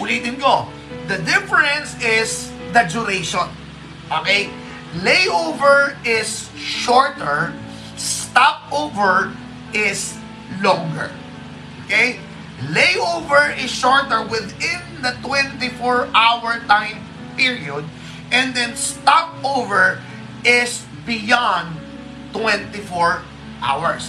ulitin 0.00 0.40
ko, 0.40 0.70
The 1.04 1.20
difference 1.20 1.92
is 2.00 2.48
the 2.72 2.88
duration. 2.88 3.44
Okay? 4.08 4.48
Layover 5.04 6.00
is 6.06 6.48
shorter, 6.56 7.52
stopover 7.96 9.36
is 9.76 10.16
longer. 10.64 11.12
Okay? 11.84 12.20
Layover 12.70 13.52
is 13.60 13.68
shorter 13.68 14.24
within 14.24 14.80
the 15.04 15.12
24-hour 15.20 16.64
time 16.64 17.04
period, 17.36 17.84
and 18.32 18.54
then 18.56 18.72
stopover 18.76 20.00
is 20.44 20.86
beyond 21.04 21.76
24 22.32 23.20
hours. 23.60 24.08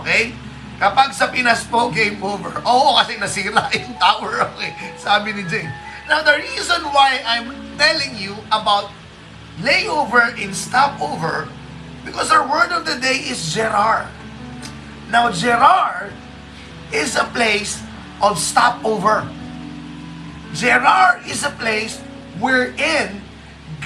Okay? 0.00 0.32
Kapag 0.80 1.12
sa 1.12 1.28
Pinas 1.28 1.68
po, 1.68 1.92
game 1.92 2.16
over. 2.24 2.56
Oo, 2.68 2.96
kasi 2.96 3.20
nasira 3.20 3.68
yung 3.76 3.96
tower. 4.00 4.40
Okay? 4.56 4.72
Sabi 4.96 5.36
ni 5.36 5.44
Jane. 5.44 5.68
Now, 6.08 6.24
the 6.24 6.40
reason 6.40 6.80
why 6.90 7.20
I'm 7.22 7.52
telling 7.76 8.16
you 8.16 8.34
about 8.48 8.88
layover 9.60 10.32
in 10.40 10.56
stopover, 10.56 11.52
because 12.02 12.32
our 12.32 12.48
word 12.48 12.72
of 12.72 12.88
the 12.88 12.96
day 12.96 13.28
is 13.28 13.38
Gerard. 13.52 14.08
Now, 15.12 15.28
Gerard 15.28 16.16
is 16.92 17.16
a 17.16 17.24
place 17.32 17.82
of 18.22 18.38
stopover. 18.38 19.26
Gerard 20.54 21.26
is 21.26 21.44
a 21.44 21.54
place 21.54 21.98
wherein 22.38 23.22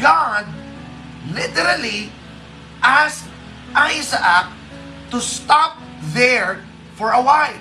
God 0.00 0.46
literally 1.32 2.10
asked 2.82 3.28
Isaac 3.74 4.48
to 5.10 5.20
stop 5.20 5.78
there 6.16 6.64
for 6.94 7.12
a 7.12 7.20
while. 7.20 7.58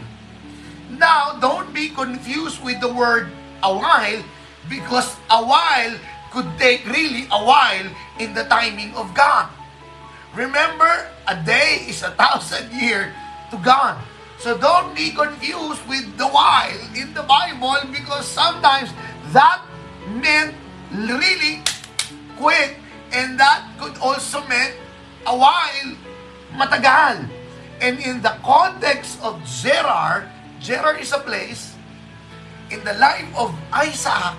Now, 0.90 1.38
don't 1.42 1.74
be 1.74 1.90
confused 1.90 2.64
with 2.64 2.80
the 2.80 2.92
word 2.92 3.28
a 3.64 3.74
while 3.74 4.24
because 4.70 5.16
a 5.30 5.42
while 5.44 5.96
could 6.32 6.48
take 6.58 6.86
really 6.86 7.26
a 7.32 7.42
while 7.44 7.88
in 8.20 8.34
the 8.34 8.46
timing 8.46 8.94
of 8.96 9.14
God. 9.14 9.50
Remember, 10.36 11.08
a 11.28 11.36
day 11.46 11.86
is 11.88 12.02
a 12.02 12.12
thousand 12.12 12.72
year 12.74 13.14
to 13.52 13.58
God. 13.58 14.02
So 14.44 14.60
don't 14.60 14.92
be 14.92 15.16
confused 15.16 15.88
with 15.88 16.04
the 16.20 16.28
while 16.28 16.76
in 17.00 17.16
the 17.16 17.24
Bible 17.24 17.80
because 17.96 18.28
sometimes 18.28 18.92
that 19.32 19.64
meant 20.20 20.52
really 20.92 21.64
quick 22.36 22.76
and 23.16 23.40
that 23.40 23.64
could 23.80 23.96
also 24.04 24.44
mean 24.52 24.76
a 25.24 25.32
while 25.32 25.96
matagal. 26.60 27.24
And 27.80 27.96
in 28.04 28.20
the 28.20 28.36
context 28.44 29.16
of 29.24 29.40
Gerar, 29.48 30.28
Gerar 30.60 31.00
is 31.00 31.16
a 31.16 31.24
place 31.24 31.80
in 32.68 32.84
the 32.84 33.00
life 33.00 33.32
of 33.40 33.56
Isaac 33.72 34.36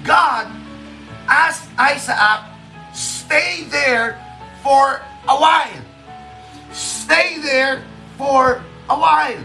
God 0.00 0.48
asked 1.28 1.68
Isaac, 1.76 2.40
stay 2.96 3.68
there 3.68 4.16
for 4.64 5.04
a 5.28 5.36
while. 5.36 5.84
Stay 6.72 7.36
there 7.44 7.84
for 8.16 8.64
a 8.88 8.96
while. 8.96 9.42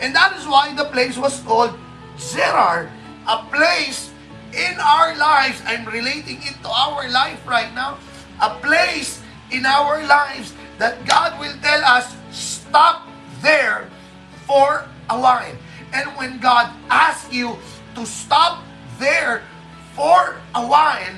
And 0.00 0.14
that 0.14 0.36
is 0.36 0.46
why 0.46 0.74
the 0.74 0.84
place 0.86 1.16
was 1.16 1.40
called 1.40 1.78
Zerar, 2.16 2.90
a 3.26 3.38
place 3.50 4.10
in 4.52 4.78
our 4.78 5.16
lives. 5.16 5.62
I'm 5.66 5.86
relating 5.86 6.38
it 6.42 6.56
to 6.62 6.70
our 6.70 7.08
life 7.10 7.40
right 7.46 7.72
now. 7.74 7.98
A 8.40 8.58
place 8.58 9.22
in 9.50 9.64
our 9.66 10.02
lives 10.06 10.54
that 10.78 11.06
God 11.06 11.38
will 11.38 11.54
tell 11.62 11.84
us, 11.84 12.16
stop 12.30 13.06
there 13.42 13.88
for 14.46 14.86
a 15.10 15.18
while. 15.18 15.54
And 15.92 16.10
when 16.18 16.38
God 16.38 16.74
asks 16.90 17.32
you 17.32 17.56
to 17.94 18.04
stop 18.04 18.64
there 18.98 19.42
for 19.94 20.42
a 20.54 20.66
while, 20.66 21.14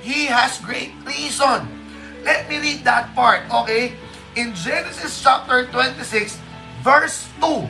He 0.00 0.24
has 0.26 0.56
great 0.58 0.96
reason. 1.04 1.68
Let 2.24 2.48
me 2.48 2.58
read 2.58 2.84
that 2.84 3.14
part, 3.14 3.44
okay? 3.52 3.96
In 4.36 4.54
Genesis 4.54 5.20
chapter 5.22 5.66
26, 5.68 6.38
verse 6.80 7.28
2. 7.40 7.68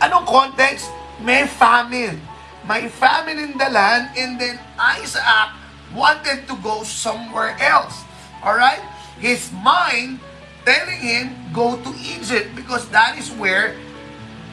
Anong 0.00 0.26
context? 0.26 0.90
May 1.22 1.46
famine. 1.46 2.20
May 2.66 2.88
famine 2.88 3.38
in 3.38 3.58
the 3.58 3.70
land 3.70 4.14
and 4.16 4.38
then 4.38 4.58
Isaac 4.78 5.54
wanted 5.94 6.46
to 6.48 6.54
go 6.62 6.82
somewhere 6.82 7.56
else. 7.58 8.02
Alright? 8.42 8.82
His 9.18 9.50
mind 9.62 10.18
telling 10.64 11.00
him, 11.00 11.34
go 11.52 11.76
to 11.78 11.90
Egypt 12.02 12.54
because 12.54 12.88
that 12.90 13.18
is 13.18 13.30
where 13.34 13.74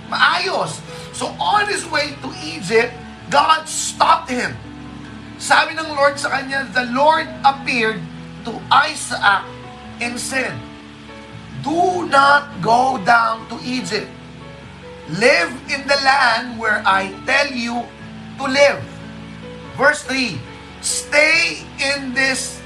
maayos. 0.09 0.81
So 1.13 1.29
on 1.37 1.69
his 1.69 1.85
way 1.89 2.17
to 2.21 2.29
Egypt, 2.41 2.93
God 3.29 3.69
stopped 3.69 4.29
him. 4.29 4.57
Sabi 5.39 5.77
ng 5.77 5.89
Lord 5.95 6.19
sa 6.19 6.33
kanya, 6.33 6.67
the 6.73 6.89
Lord 6.91 7.29
appeared 7.45 8.01
to 8.43 8.51
Isaac 8.69 9.45
and 10.01 10.19
said, 10.19 10.53
Do 11.63 12.07
not 12.07 12.61
go 12.61 13.01
down 13.03 13.47
to 13.49 13.59
Egypt. 13.63 14.07
Live 15.17 15.51
in 15.67 15.81
the 15.89 15.97
land 16.05 16.59
where 16.59 16.83
I 16.85 17.11
tell 17.25 17.49
you 17.51 17.83
to 18.37 18.45
live. 18.45 18.79
Verse 19.75 20.03
3, 20.03 20.37
Stay 20.81 21.65
in 21.81 22.13
this, 22.13 22.61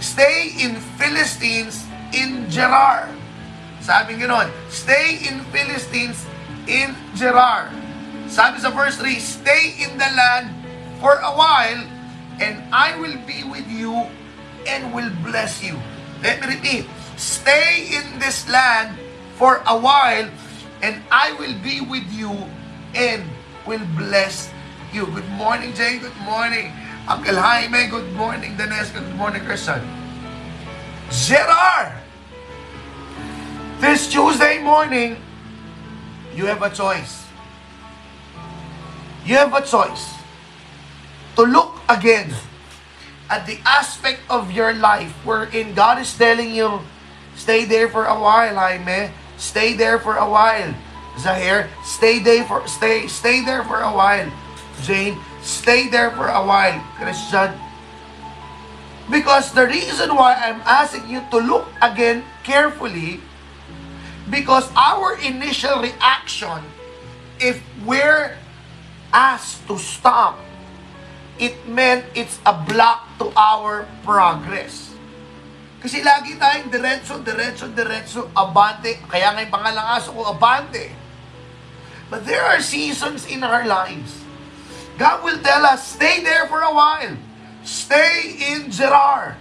stay 0.00 0.52
in 0.60 0.76
Philistines 1.00 1.86
in 2.12 2.50
Gerar. 2.50 3.08
Sabi 3.80 4.16
gano'n, 4.16 4.48
stay 4.68 5.20
in 5.24 5.40
Philistines 5.52 6.24
in 6.68 6.92
Gerar. 7.16 7.68
Sabi 8.28 8.60
sa 8.60 8.72
verse 8.72 8.96
3, 8.96 9.20
Stay 9.20 9.76
in 9.80 9.96
the 9.96 10.10
land 10.16 10.50
for 11.00 11.20
a 11.20 11.32
while, 11.32 11.84
and 12.40 12.64
I 12.72 12.96
will 12.96 13.16
be 13.28 13.44
with 13.44 13.68
you 13.68 14.08
and 14.64 14.92
will 14.92 15.12
bless 15.20 15.60
you. 15.60 15.76
Let 16.24 16.40
me 16.40 16.56
repeat. 16.56 16.88
Stay 17.16 17.94
in 17.94 18.18
this 18.18 18.48
land 18.48 18.98
for 19.36 19.62
a 19.66 19.78
while, 19.78 20.28
and 20.82 21.02
I 21.10 21.32
will 21.38 21.54
be 21.62 21.80
with 21.80 22.06
you 22.12 22.34
and 22.94 23.22
will 23.66 23.84
bless 23.96 24.50
you. 24.92 25.06
Good 25.06 25.28
morning, 25.38 25.74
Jay. 25.74 25.98
Good 25.98 26.16
morning. 26.22 26.72
Uncle 27.06 27.36
Jaime, 27.36 27.86
good 27.88 28.10
morning. 28.14 28.56
Danesca, 28.56 29.04
good 29.04 29.16
morning, 29.16 29.44
Christian. 29.44 29.82
Gerard! 31.10 31.92
This 33.78 34.08
Tuesday 34.08 34.62
morning, 34.62 35.20
you 36.34 36.46
have 36.46 36.62
a 36.62 36.70
choice. 36.70 37.26
You 39.26 39.36
have 39.36 39.52
a 39.52 39.60
choice 39.60 40.14
to 41.36 41.42
look 41.42 41.76
again 41.88 42.32
at 43.28 43.46
the 43.46 43.58
aspect 43.64 44.20
of 44.30 44.52
your 44.52 44.72
life 44.74 45.12
wherein 45.24 45.74
God 45.74 46.00
is 46.00 46.16
telling 46.16 46.54
you, 46.54 46.80
stay 47.36 47.64
there 47.64 47.88
for 47.88 48.06
a 48.06 48.14
while, 48.14 48.54
Jaime. 48.54 49.10
Stay 49.36 49.74
there 49.74 49.98
for 49.98 50.16
a 50.16 50.28
while. 50.28 50.74
Zahir, 51.18 51.70
stay 51.84 52.18
there 52.18 52.44
for 52.44 52.66
stay 52.66 53.06
stay 53.06 53.44
there 53.44 53.62
for 53.62 53.80
a 53.80 53.90
while. 53.90 54.30
Jane, 54.82 55.18
stay 55.42 55.88
there 55.88 56.10
for 56.10 56.26
a 56.26 56.42
while. 56.42 56.80
Christian, 56.98 57.54
because 59.10 59.52
the 59.52 59.66
reason 59.66 60.14
why 60.14 60.34
I'm 60.34 60.60
asking 60.64 61.08
you 61.10 61.22
to 61.30 61.38
look 61.38 61.68
again 61.82 62.24
carefully, 62.42 63.20
because 64.30 64.70
our 64.74 65.18
initial 65.20 65.82
reaction, 65.82 66.62
if 67.38 67.62
we're 67.84 68.36
asked 69.12 69.66
to 69.68 69.78
stop, 69.78 70.38
it 71.38 71.54
meant 71.68 72.04
it's 72.14 72.38
a 72.46 72.54
block 72.54 73.06
to 73.18 73.30
our 73.36 73.86
progress. 74.04 74.93
Kasi 75.84 76.00
lagi 76.00 76.40
tayong 76.40 76.72
diretso, 76.72 77.20
diretso, 77.20 77.68
diretso, 77.68 78.32
abante. 78.32 79.04
Kaya 79.04 79.36
nga 79.36 79.44
yung 79.44 79.52
pangalang 79.52 80.00
aso 80.00 80.16
ko, 80.16 80.32
abante. 80.32 80.96
But 82.08 82.24
there 82.24 82.40
are 82.40 82.64
seasons 82.64 83.28
in 83.28 83.44
our 83.44 83.68
lives. 83.68 84.24
God 84.96 85.20
will 85.20 85.36
tell 85.44 85.60
us, 85.68 85.92
stay 85.92 86.24
there 86.24 86.48
for 86.48 86.64
a 86.64 86.72
while. 86.72 87.12
Stay 87.68 88.32
in 88.56 88.72
Gerar. 88.72 89.36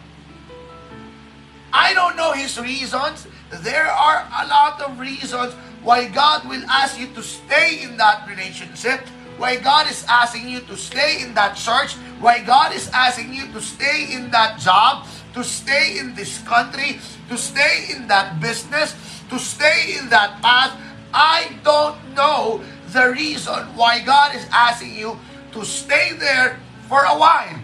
I 1.71 1.95
don't 1.95 2.19
know 2.19 2.35
his 2.35 2.59
reasons. 2.59 3.23
There 3.63 3.87
are 3.87 4.27
a 4.27 4.43
lot 4.43 4.83
of 4.83 4.99
reasons 4.99 5.55
why 5.79 6.11
God 6.11 6.43
will 6.51 6.63
ask 6.67 6.99
you 6.99 7.07
to 7.15 7.23
stay 7.23 7.87
in 7.87 7.95
that 7.95 8.27
relationship, 8.27 9.07
why 9.39 9.63
God 9.63 9.87
is 9.87 10.03
asking 10.11 10.51
you 10.51 10.59
to 10.67 10.75
stay 10.75 11.23
in 11.23 11.39
that 11.39 11.55
church, 11.55 11.95
why 12.19 12.43
God 12.43 12.75
is 12.75 12.91
asking 12.91 13.31
you 13.31 13.47
to 13.55 13.61
stay 13.63 14.11
in 14.11 14.27
that 14.35 14.59
job, 14.59 15.07
to 15.33 15.43
stay 15.43 15.97
in 15.97 16.13
this 16.15 16.39
country, 16.43 16.99
to 17.29 17.37
stay 17.37 17.87
in 17.89 18.07
that 18.07 18.39
business, 18.39 18.95
to 19.29 19.39
stay 19.39 19.97
in 19.97 20.09
that 20.09 20.41
path. 20.41 20.77
I 21.13 21.57
don't 21.63 21.97
know 22.15 22.61
the 22.89 23.11
reason 23.11 23.73
why 23.75 23.99
God 24.01 24.35
is 24.35 24.45
asking 24.51 24.95
you 24.95 25.17
to 25.53 25.65
stay 25.65 26.13
there 26.13 26.59
for 26.87 27.01
a 27.01 27.17
while. 27.17 27.59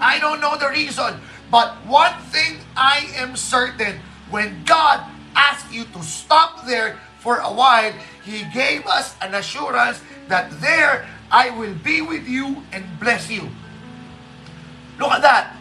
I 0.00 0.18
don't 0.18 0.40
know 0.40 0.56
the 0.56 0.68
reason. 0.68 1.20
But 1.50 1.74
one 1.84 2.14
thing 2.30 2.58
I 2.76 3.10
am 3.16 3.36
certain, 3.36 4.00
when 4.30 4.64
God 4.64 5.04
asked 5.34 5.72
you 5.72 5.84
to 5.84 6.02
stop 6.02 6.64
there 6.64 6.98
for 7.18 7.38
a 7.38 7.52
while, 7.52 7.92
He 8.24 8.44
gave 8.54 8.86
us 8.86 9.16
an 9.20 9.34
assurance 9.34 10.00
that 10.28 10.48
there 10.60 11.06
I 11.30 11.50
will 11.50 11.74
be 11.74 12.00
with 12.00 12.26
you 12.26 12.62
and 12.72 12.84
bless 12.98 13.30
you. 13.30 13.48
Look 14.98 15.10
at 15.10 15.22
that. 15.22 15.59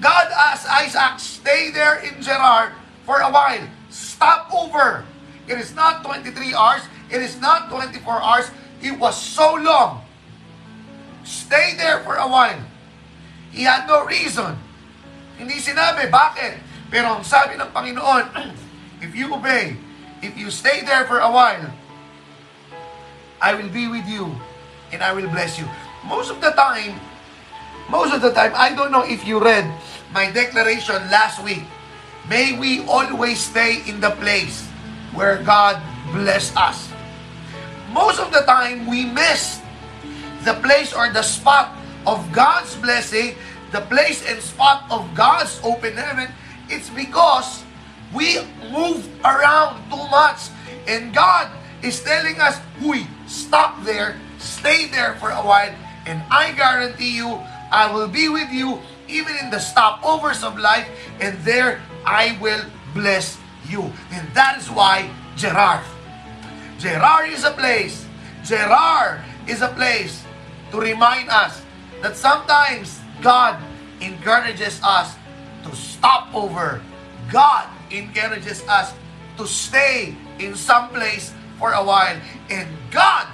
God 0.00 0.32
asked 0.32 0.64
Isaac, 0.64 1.20
stay 1.20 1.70
there 1.70 2.00
in 2.00 2.24
Gerar 2.24 2.72
for 3.04 3.20
a 3.20 3.30
while. 3.30 3.64
Stop 3.92 4.48
over. 4.52 5.04
It 5.46 5.60
is 5.60 5.74
not 5.74 6.04
23 6.04 6.54
hours. 6.54 6.82
It 7.12 7.20
is 7.20 7.40
not 7.40 7.68
24 7.68 8.00
hours. 8.08 8.50
It 8.80 8.96
was 8.98 9.20
so 9.20 9.54
long. 9.60 10.04
Stay 11.24 11.76
there 11.76 12.00
for 12.00 12.16
a 12.16 12.26
while. 12.26 12.58
He 13.52 13.62
had 13.62 13.86
no 13.86 14.06
reason. 14.06 14.56
Hindi 15.36 15.60
sinabi, 15.60 16.08
bakit? 16.08 16.64
Pero 16.88 17.20
ang 17.20 17.24
sabi 17.24 17.60
ng 17.60 17.68
Panginoon, 17.70 18.24
if 19.04 19.12
you 19.12 19.28
obey, 19.32 19.76
if 20.24 20.32
you 20.36 20.48
stay 20.48 20.80
there 20.86 21.04
for 21.04 21.20
a 21.20 21.28
while, 21.28 21.68
I 23.40 23.56
will 23.56 23.68
be 23.68 23.88
with 23.88 24.04
you 24.08 24.32
and 24.92 25.02
I 25.02 25.12
will 25.12 25.28
bless 25.28 25.58
you. 25.58 25.68
Most 26.04 26.30
of 26.30 26.40
the 26.40 26.52
time, 26.52 26.96
most 27.90 28.14
of 28.14 28.22
the 28.22 28.32
time, 28.32 28.52
I 28.54 28.74
don't 28.74 28.90
know 28.94 29.02
if 29.02 29.26
you 29.26 29.42
read 29.42 29.66
my 30.14 30.30
declaration 30.30 30.96
last 31.10 31.42
week. 31.42 31.66
May 32.28 32.58
we 32.58 32.86
always 32.86 33.42
stay 33.42 33.82
in 33.86 34.00
the 34.00 34.14
place 34.22 34.66
where 35.12 35.42
God 35.42 35.82
bless 36.14 36.54
us. 36.54 36.88
Most 37.90 38.22
of 38.22 38.30
the 38.30 38.46
time, 38.46 38.86
we 38.86 39.04
miss 39.04 39.60
the 40.46 40.54
place 40.62 40.94
or 40.94 41.10
the 41.10 41.22
spot 41.22 41.74
of 42.06 42.22
God's 42.30 42.76
blessing, 42.76 43.34
the 43.72 43.82
place 43.90 44.22
and 44.26 44.38
spot 44.40 44.86
of 44.90 45.10
God's 45.14 45.58
open 45.66 45.94
heaven. 45.98 46.30
It's 46.70 46.88
because 46.90 47.66
we 48.14 48.38
move 48.70 49.02
around 49.26 49.82
too 49.90 50.06
much. 50.10 50.54
And 50.86 51.12
God 51.12 51.50
is 51.82 52.02
telling 52.02 52.38
us, 52.40 52.58
Huy, 52.78 53.06
stop 53.26 53.82
there, 53.82 54.16
stay 54.38 54.86
there 54.86 55.14
for 55.18 55.30
a 55.30 55.42
while, 55.42 55.74
and 56.06 56.22
I 56.30 56.52
guarantee 56.52 57.16
you, 57.16 57.38
I 57.70 57.92
will 57.92 58.08
be 58.08 58.28
with 58.28 58.50
you 58.50 58.80
even 59.08 59.36
in 59.36 59.50
the 59.50 59.58
stopovers 59.58 60.42
of 60.42 60.58
life, 60.58 60.86
and 61.20 61.38
there 61.42 61.82
I 62.06 62.38
will 62.40 62.62
bless 62.94 63.38
you. 63.68 63.90
And 64.10 64.26
that 64.34 64.58
is 64.58 64.70
why 64.70 65.10
Gerar. 65.36 65.82
Gerar 66.78 67.26
is 67.26 67.44
a 67.44 67.50
place. 67.50 68.06
Gerar 68.44 69.24
is 69.46 69.62
a 69.62 69.68
place 69.68 70.22
to 70.70 70.80
remind 70.80 71.28
us 71.28 71.62
that 72.02 72.16
sometimes 72.16 73.00
God 73.20 73.58
encourages 74.00 74.80
us 74.82 75.14
to 75.64 75.74
stop 75.76 76.34
over. 76.34 76.80
God 77.30 77.68
encourages 77.90 78.66
us 78.66 78.94
to 79.36 79.46
stay 79.46 80.16
in 80.38 80.54
some 80.54 80.88
place 80.88 81.32
for 81.58 81.72
a 81.72 81.84
while. 81.84 82.16
And 82.48 82.66
God 82.90 83.28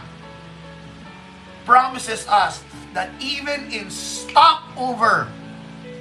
promises 1.66 2.24
us 2.30 2.62
that 2.94 3.10
even 3.18 3.68
in 3.74 3.90
stopover, 3.90 5.28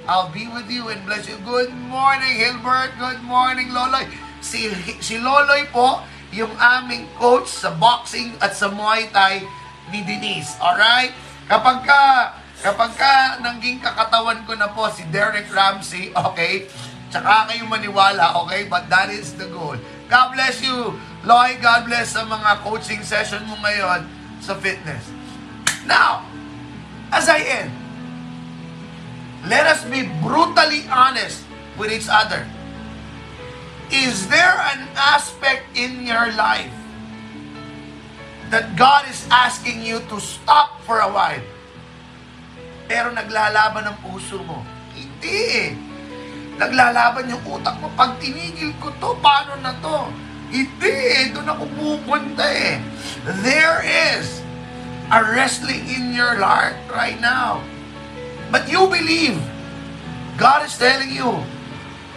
I'll 0.05 0.29
be 0.29 0.45
with 0.47 0.69
you 0.69 0.93
and 0.93 1.01
bless 1.03 1.25
you. 1.25 1.35
Good 1.41 1.73
morning, 1.73 2.37
Hilbert. 2.37 2.93
Good 3.01 3.25
morning, 3.25 3.73
Loloy. 3.73 4.05
Si, 4.45 4.69
si 5.01 5.17
Loloy 5.17 5.65
po, 5.73 6.05
yung 6.29 6.53
aming 6.61 7.09
coach 7.17 7.49
sa 7.49 7.73
boxing 7.73 8.37
at 8.37 8.53
sa 8.53 8.69
Muay 8.69 9.09
Thai 9.09 9.41
ni 9.89 10.05
Denise. 10.05 10.53
Alright? 10.61 11.09
Kapag 11.49 11.81
ka, 11.81 12.03
kapag 12.61 12.93
ka 12.93 13.41
nanging 13.41 13.81
kakatawan 13.81 14.45
ko 14.45 14.53
na 14.53 14.69
po 14.69 14.85
si 14.93 15.01
Derek 15.09 15.49
Ramsey, 15.49 16.13
okay? 16.13 16.69
Tsaka 17.09 17.49
kayo 17.49 17.65
maniwala, 17.65 18.37
okay? 18.45 18.69
But 18.69 18.85
that 18.93 19.09
is 19.09 19.33
the 19.33 19.49
goal. 19.49 19.79
God 20.05 20.37
bless 20.37 20.61
you, 20.61 20.93
Loy. 21.25 21.57
God 21.57 21.89
bless 21.89 22.13
sa 22.13 22.21
mga 22.21 22.61
coaching 22.61 23.01
session 23.01 23.41
mo 23.49 23.57
ngayon 23.65 24.05
sa 24.37 24.53
fitness. 24.53 25.14
Now, 25.85 26.25
as 27.13 27.29
I 27.29 27.39
end, 27.45 27.71
let 29.45 29.69
us 29.69 29.85
be 29.85 30.09
brutally 30.25 30.89
honest 30.89 31.45
with 31.77 31.93
each 31.93 32.09
other. 32.09 32.45
Is 33.93 34.25
there 34.27 34.57
an 34.73 34.89
aspect 34.97 35.69
in 35.77 36.01
your 36.01 36.33
life 36.33 36.73
that 38.49 38.73
God 38.73 39.05
is 39.05 39.29
asking 39.29 39.85
you 39.85 40.01
to 40.09 40.17
stop 40.17 40.81
for 40.81 41.05
a 41.05 41.09
while? 41.09 41.45
Pero 42.89 43.13
naglalaban 43.13 43.85
ang 43.85 43.97
puso 44.01 44.41
mo. 44.41 44.65
Hindi 44.97 45.37
eh. 45.53 45.71
Naglalaban 46.57 47.29
yung 47.29 47.41
utak 47.45 47.77
mo. 47.81 47.89
Pag 47.93 48.17
tinigil 48.17 48.73
ko 48.81 48.89
to, 48.97 49.13
paano 49.21 49.57
na 49.61 49.73
to? 49.81 50.09
Hindi 50.49 50.93
eh. 50.93 51.29
Doon 51.33 51.49
ako 51.49 51.63
pupunta 51.77 52.45
eh. 52.45 52.81
There 53.45 53.81
is 53.85 54.44
a 55.11 55.19
wrestling 55.35 55.85
in 55.87 56.13
your 56.13 56.35
heart 56.35 56.75
right 56.89 57.19
now. 57.21 57.61
But 58.51 58.69
you 58.69 58.87
believe. 58.87 59.37
God 60.37 60.65
is 60.65 60.77
telling 60.77 61.11
you, 61.11 61.43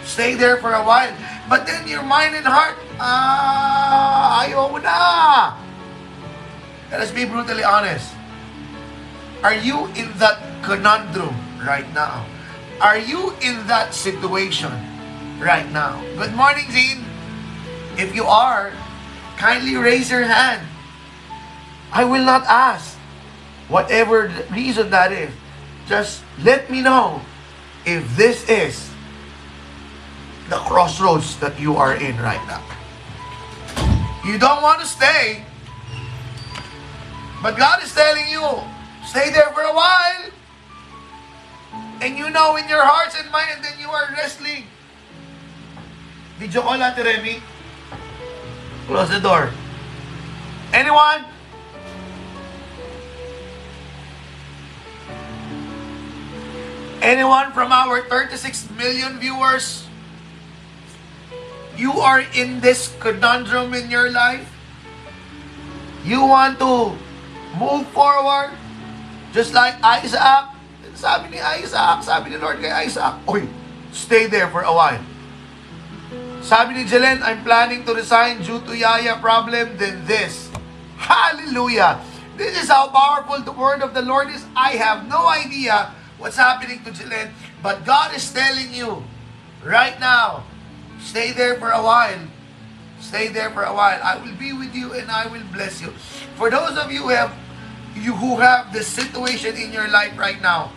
stay 0.03 0.35
there 0.35 0.57
for 0.57 0.73
a 0.73 0.83
while. 0.83 1.13
But 1.47 1.65
then 1.65 1.87
your 1.87 2.03
mind 2.03 2.35
and 2.35 2.45
heart, 2.45 2.77
ah, 2.99 4.43
ayaw 4.43 4.75
na. 4.83 5.55
Let 6.91 7.01
us 7.01 7.11
be 7.11 7.25
brutally 7.25 7.63
honest. 7.63 8.11
Are 9.41 9.55
you 9.55 9.87
in 9.95 10.11
that 10.19 10.41
conundrum 10.61 11.33
right 11.63 11.87
now? 11.95 12.25
Are 12.81 12.97
you 12.99 13.33
in 13.39 13.65
that 13.67 13.93
situation 13.93 14.71
right 15.39 15.67
now? 15.71 16.01
Good 16.19 16.35
morning, 16.35 16.65
Zine. 16.67 17.03
If 17.95 18.15
you 18.15 18.23
are, 18.23 18.71
kindly 19.37 19.75
raise 19.75 20.11
your 20.11 20.27
hand. 20.27 20.63
I 21.91 22.03
will 22.03 22.23
not 22.23 22.45
ask. 22.45 22.97
Whatever 23.67 24.33
reason 24.49 24.89
that 24.89 25.11
is, 25.11 25.29
just 25.87 26.23
let 26.41 26.69
me 26.71 26.81
know 26.81 27.21
if 27.85 28.01
this 28.17 28.47
is 28.49 28.89
the 30.49 30.57
crossroads 30.57 31.37
that 31.39 31.59
you 31.59 31.75
are 31.77 31.93
in 31.93 32.17
right 32.17 32.41
now. 32.47 32.65
You 34.25 34.37
don't 34.37 34.61
want 34.61 34.81
to 34.81 34.87
stay, 34.87 35.45
but 37.41 37.57
God 37.57 37.83
is 37.83 37.93
telling 37.93 38.27
you, 38.27 38.41
stay 39.05 39.29
there 39.29 39.53
for 39.53 39.61
a 39.61 39.73
while. 39.73 40.29
And 42.01 42.17
you 42.17 42.29
know 42.29 42.55
in 42.55 42.67
your 42.67 42.83
hearts 42.83 43.15
and 43.19 43.29
mind 43.31 43.63
that 43.63 43.75
you 43.79 43.89
are 43.89 44.09
wrestling. 44.13 44.63
Video 46.37 46.61
call 46.61 46.81
Ate 46.81 47.03
Remy. 47.03 47.43
Close 48.87 49.09
the 49.09 49.19
door. 49.19 49.51
Anyone? 50.73 51.25
Anyone 56.99 57.55
from 57.55 57.71
our 57.71 58.03
36 58.03 58.75
million 58.75 59.19
viewers? 59.23 59.87
You 61.79 61.95
are 62.03 62.27
in 62.35 62.59
this 62.59 62.91
conundrum 62.99 63.73
in 63.73 63.87
your 63.87 64.11
life? 64.11 64.43
You 66.03 66.27
want 66.27 66.59
to 66.59 66.91
move 67.55 67.87
forward? 67.95 68.51
Just 69.31 69.55
like 69.55 69.79
Isaac? 69.79 70.51
Sabi 70.99 71.31
ni 71.31 71.39
Isaac, 71.39 72.03
sabi 72.03 72.35
ni 72.35 72.37
Lord 72.37 72.59
kay 72.59 72.67
Isaac, 72.83 73.23
Oy, 73.23 73.47
stay 73.95 74.27
there 74.27 74.51
for 74.51 74.67
a 74.67 74.73
while. 74.75 74.99
Sabi 76.43 76.75
ni 76.75 76.83
Jelen, 76.83 77.23
I'm 77.23 77.47
planning 77.47 77.87
to 77.87 77.95
resign 77.95 78.43
due 78.43 78.59
to 78.67 78.75
Yaya 78.75 79.15
problem, 79.23 79.79
then 79.79 80.03
this. 80.03 80.51
Hallelujah! 80.99 82.03
This 82.35 82.59
is 82.59 82.67
how 82.67 82.91
powerful 82.91 83.39
the 83.47 83.55
word 83.55 83.79
of 83.79 83.95
the 83.95 84.03
Lord 84.03 84.27
is. 84.27 84.43
I 84.51 84.75
have 84.75 85.07
no 85.07 85.31
idea 85.31 85.95
what's 86.19 86.35
happening 86.35 86.83
to 86.83 86.91
Jelen, 86.91 87.31
but 87.63 87.83
God 87.87 88.13
is 88.13 88.27
telling 88.31 88.73
you 88.75 89.03
right 89.63 89.99
now, 89.99 90.43
stay 90.99 91.31
there 91.31 91.55
for 91.55 91.71
a 91.71 91.81
while. 91.81 92.27
Stay 92.99 93.31
there 93.31 93.49
for 93.49 93.63
a 93.63 93.73
while. 93.73 93.99
I 94.03 94.19
will 94.19 94.35
be 94.35 94.51
with 94.51 94.75
you 94.75 94.91
and 94.93 95.09
I 95.09 95.25
will 95.27 95.47
bless 95.55 95.81
you. 95.81 95.95
For 96.35 96.51
those 96.51 96.77
of 96.77 96.91
you 96.91 97.07
who 97.07 97.15
have 97.15 97.31
you 97.95 98.13
who 98.13 98.37
have 98.37 98.71
this 98.71 98.87
situation 98.87 99.55
in 99.55 99.71
your 99.71 99.87
life 99.87 100.13
right 100.19 100.39
now, 100.43 100.71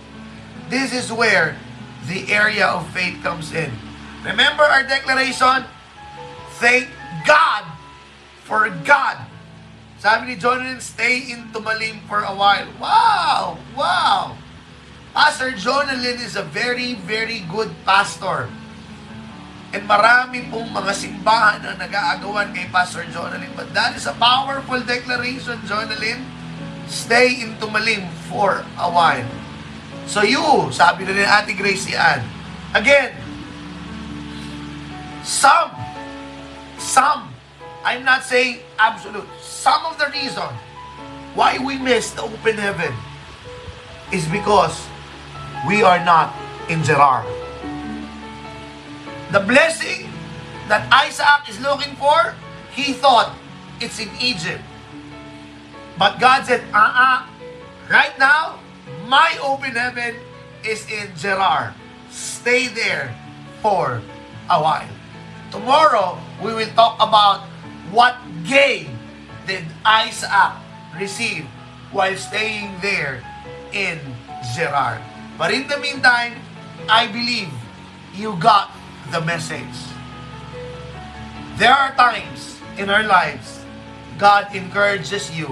this 0.70 0.94
is 0.94 1.12
where 1.12 1.58
the 2.06 2.32
area 2.32 2.66
of 2.66 2.88
faith 2.94 3.20
comes 3.22 3.52
in. 3.52 3.70
Remember 4.24 4.62
our 4.62 4.86
declaration? 4.86 5.66
Thank 6.62 6.88
God 7.26 7.66
for 8.46 8.70
God. 8.86 9.18
Sabi 9.98 10.34
ni 10.34 10.36
Jonathan, 10.38 10.82
stay 10.82 11.30
in 11.30 11.50
Tumalim 11.54 12.02
for 12.10 12.22
a 12.26 12.34
while. 12.34 12.66
Wow! 12.78 13.58
Wow! 13.74 14.38
Pastor 15.12 15.52
Jonathan 15.52 16.16
is 16.24 16.40
a 16.40 16.42
very, 16.42 16.96
very 17.04 17.44
good 17.52 17.68
pastor. 17.84 18.48
And 19.72 19.84
marami 19.84 20.48
pong 20.48 20.72
mga 20.72 20.92
simbahan 20.92 21.60
na 21.60 21.76
nag-aagawan 21.76 22.56
kay 22.56 22.68
Pastor 22.72 23.04
Jonathan. 23.12 23.52
But 23.52 23.76
that 23.76 23.92
is 23.92 24.08
a 24.08 24.16
powerful 24.16 24.80
declaration, 24.80 25.60
Jonathan. 25.68 26.24
Stay 26.88 27.44
in 27.44 27.56
Tumalim 27.60 28.08
for 28.28 28.64
a 28.80 28.88
while. 28.88 29.28
So 30.08 30.24
you, 30.24 30.72
sabi 30.72 31.04
na 31.04 31.12
ni 31.12 31.24
Ate 31.24 31.56
Grace 31.56 31.88
Ann, 31.92 32.24
again, 32.72 33.12
some, 35.24 35.72
some, 36.80 37.28
I'm 37.84 38.04
not 38.04 38.24
saying 38.24 38.64
absolute, 38.80 39.28
some 39.40 39.84
of 39.88 40.00
the 40.00 40.08
reason 40.08 40.48
why 41.36 41.60
we 41.60 41.76
miss 41.76 42.12
the 42.12 42.24
open 42.24 42.56
heaven 42.56 42.92
is 44.12 44.28
because 44.28 44.91
we 45.66 45.82
are 45.82 46.02
not 46.04 46.34
in 46.68 46.82
Gerar. 46.82 47.24
The 49.30 49.40
blessing 49.40 50.10
that 50.68 50.86
Isaac 50.92 51.48
is 51.48 51.60
looking 51.60 51.96
for, 51.96 52.34
he 52.72 52.92
thought 52.92 53.34
it's 53.80 53.98
in 53.98 54.10
Egypt. 54.20 54.62
But 55.98 56.18
God 56.18 56.44
said, 56.44 56.62
uh-uh, 56.72 57.26
right 57.90 58.16
now, 58.18 58.58
my 59.06 59.38
open 59.42 59.72
heaven 59.72 60.16
is 60.64 60.84
in 60.90 61.08
Gerar. 61.16 61.74
Stay 62.10 62.68
there 62.68 63.14
for 63.60 64.02
a 64.50 64.58
while. 64.60 64.88
Tomorrow, 65.50 66.18
we 66.42 66.54
will 66.54 66.72
talk 66.74 66.96
about 66.96 67.46
what 67.92 68.16
gain 68.44 68.88
did 69.46 69.64
Isaac 69.84 70.56
receive 70.98 71.44
while 71.92 72.16
staying 72.16 72.72
there 72.80 73.22
in 73.72 74.00
Gerar. 74.56 75.00
But 75.42 75.50
in 75.50 75.66
the 75.66 75.74
meantime, 75.82 76.38
I 76.86 77.10
believe 77.10 77.50
you 78.14 78.38
got 78.38 78.70
the 79.10 79.18
message. 79.26 79.74
There 81.58 81.74
are 81.74 81.90
times 81.98 82.62
in 82.78 82.86
our 82.86 83.02
lives 83.02 83.66
God 84.22 84.54
encourages 84.54 85.34
you 85.34 85.50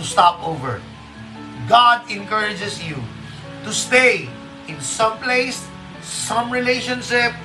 to 0.00 0.02
stop 0.02 0.40
over. 0.40 0.80
God 1.68 2.08
encourages 2.08 2.80
you 2.80 2.96
to 3.68 3.76
stay 3.76 4.32
in 4.64 4.80
some 4.80 5.20
place, 5.20 5.68
some 6.00 6.48
relationship, 6.48 7.36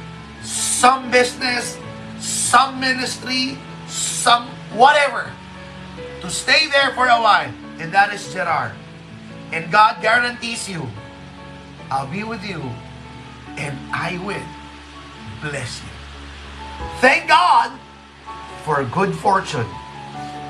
some 0.48 1.12
business, 1.12 1.76
some 2.24 2.80
ministry, 2.80 3.60
some 3.92 4.48
whatever. 4.72 5.28
To 6.24 6.32
stay 6.32 6.72
there 6.72 6.96
for 6.96 7.12
a 7.12 7.20
while. 7.20 7.52
And 7.84 7.92
that 7.92 8.16
is 8.16 8.32
Gerard. 8.32 8.72
And 9.52 9.68
God 9.68 10.00
guarantees 10.00 10.72
you, 10.72 10.88
I'll 11.90 12.08
be 12.08 12.24
with 12.24 12.44
you 12.44 12.62
and 13.58 13.78
I 13.92 14.18
will 14.24 14.44
bless 15.42 15.82
you. 15.82 15.90
Thank 17.00 17.28
God 17.28 17.72
for 18.64 18.84
good 18.86 19.16
fortune 19.16 19.68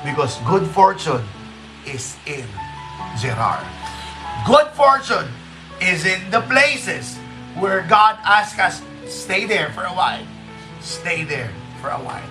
because 0.04 0.38
good 0.42 0.66
fortune 0.66 1.24
is 1.86 2.16
in 2.26 2.44
Gerard. 3.20 3.66
Good 4.46 4.68
fortune 4.74 5.28
is 5.80 6.04
in 6.04 6.30
the 6.30 6.40
places 6.42 7.16
where 7.58 7.82
God 7.82 8.18
asks 8.24 8.58
us, 8.58 8.82
stay 9.06 9.46
there 9.46 9.70
for 9.70 9.84
a 9.84 9.92
while. 9.92 10.26
Stay 10.80 11.24
there 11.24 11.50
for 11.80 11.90
a 11.90 11.98
while. 11.98 12.30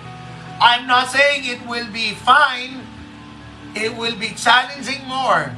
I'm 0.60 0.86
not 0.86 1.08
saying 1.08 1.44
it 1.44 1.66
will 1.66 1.90
be 1.92 2.12
fine. 2.12 2.82
It 3.74 3.96
will 3.96 4.16
be 4.16 4.30
challenging 4.30 5.06
more. 5.06 5.54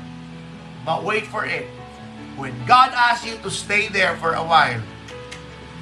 But 0.85 1.05
wait 1.05 1.27
for 1.27 1.45
it. 1.45 1.67
When 2.41 2.57
God 2.65 2.97
asks 2.97 3.29
you 3.29 3.37
to 3.45 3.53
stay 3.53 3.93
there 3.93 4.17
for 4.17 4.33
a 4.33 4.41
while, 4.41 4.81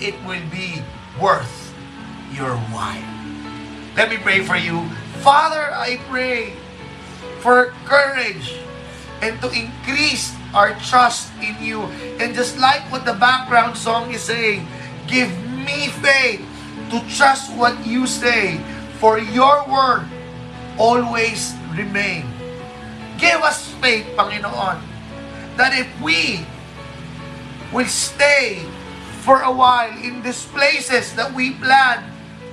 it 0.02 0.18
will 0.26 0.42
be 0.50 0.82
worth 1.22 1.70
your 2.34 2.58
while. 2.74 3.06
Let 3.94 4.10
me 4.10 4.18
pray 4.18 4.42
for 4.42 4.58
you. 4.58 4.82
Father, 5.22 5.70
I 5.70 6.02
pray 6.10 6.58
for 7.38 7.70
courage 7.86 8.58
and 9.22 9.38
to 9.38 9.54
increase 9.54 10.34
our 10.50 10.74
trust 10.82 11.30
in 11.38 11.54
you. 11.62 11.86
And 12.18 12.34
just 12.34 12.58
like 12.58 12.82
what 12.90 13.06
the 13.06 13.14
background 13.14 13.78
song 13.78 14.10
is 14.10 14.26
saying, 14.26 14.66
give 15.06 15.30
me 15.62 15.94
faith 16.02 16.42
to 16.90 16.98
trust 17.06 17.54
what 17.54 17.86
you 17.86 18.02
say, 18.10 18.58
for 18.98 19.22
your 19.22 19.62
word 19.70 20.10
always 20.74 21.54
remain. 21.70 22.26
Give 23.14 23.38
us 23.46 23.70
faith, 23.78 24.10
Panginoon, 24.18 24.97
that 25.58 25.74
if 25.74 25.90
we 26.00 26.46
will 27.74 27.90
stay 27.90 28.62
for 29.26 29.42
a 29.42 29.50
while 29.50 29.90
in 29.98 30.22
these 30.22 30.46
places 30.46 31.12
that 31.18 31.34
we 31.34 31.52
plan 31.58 32.00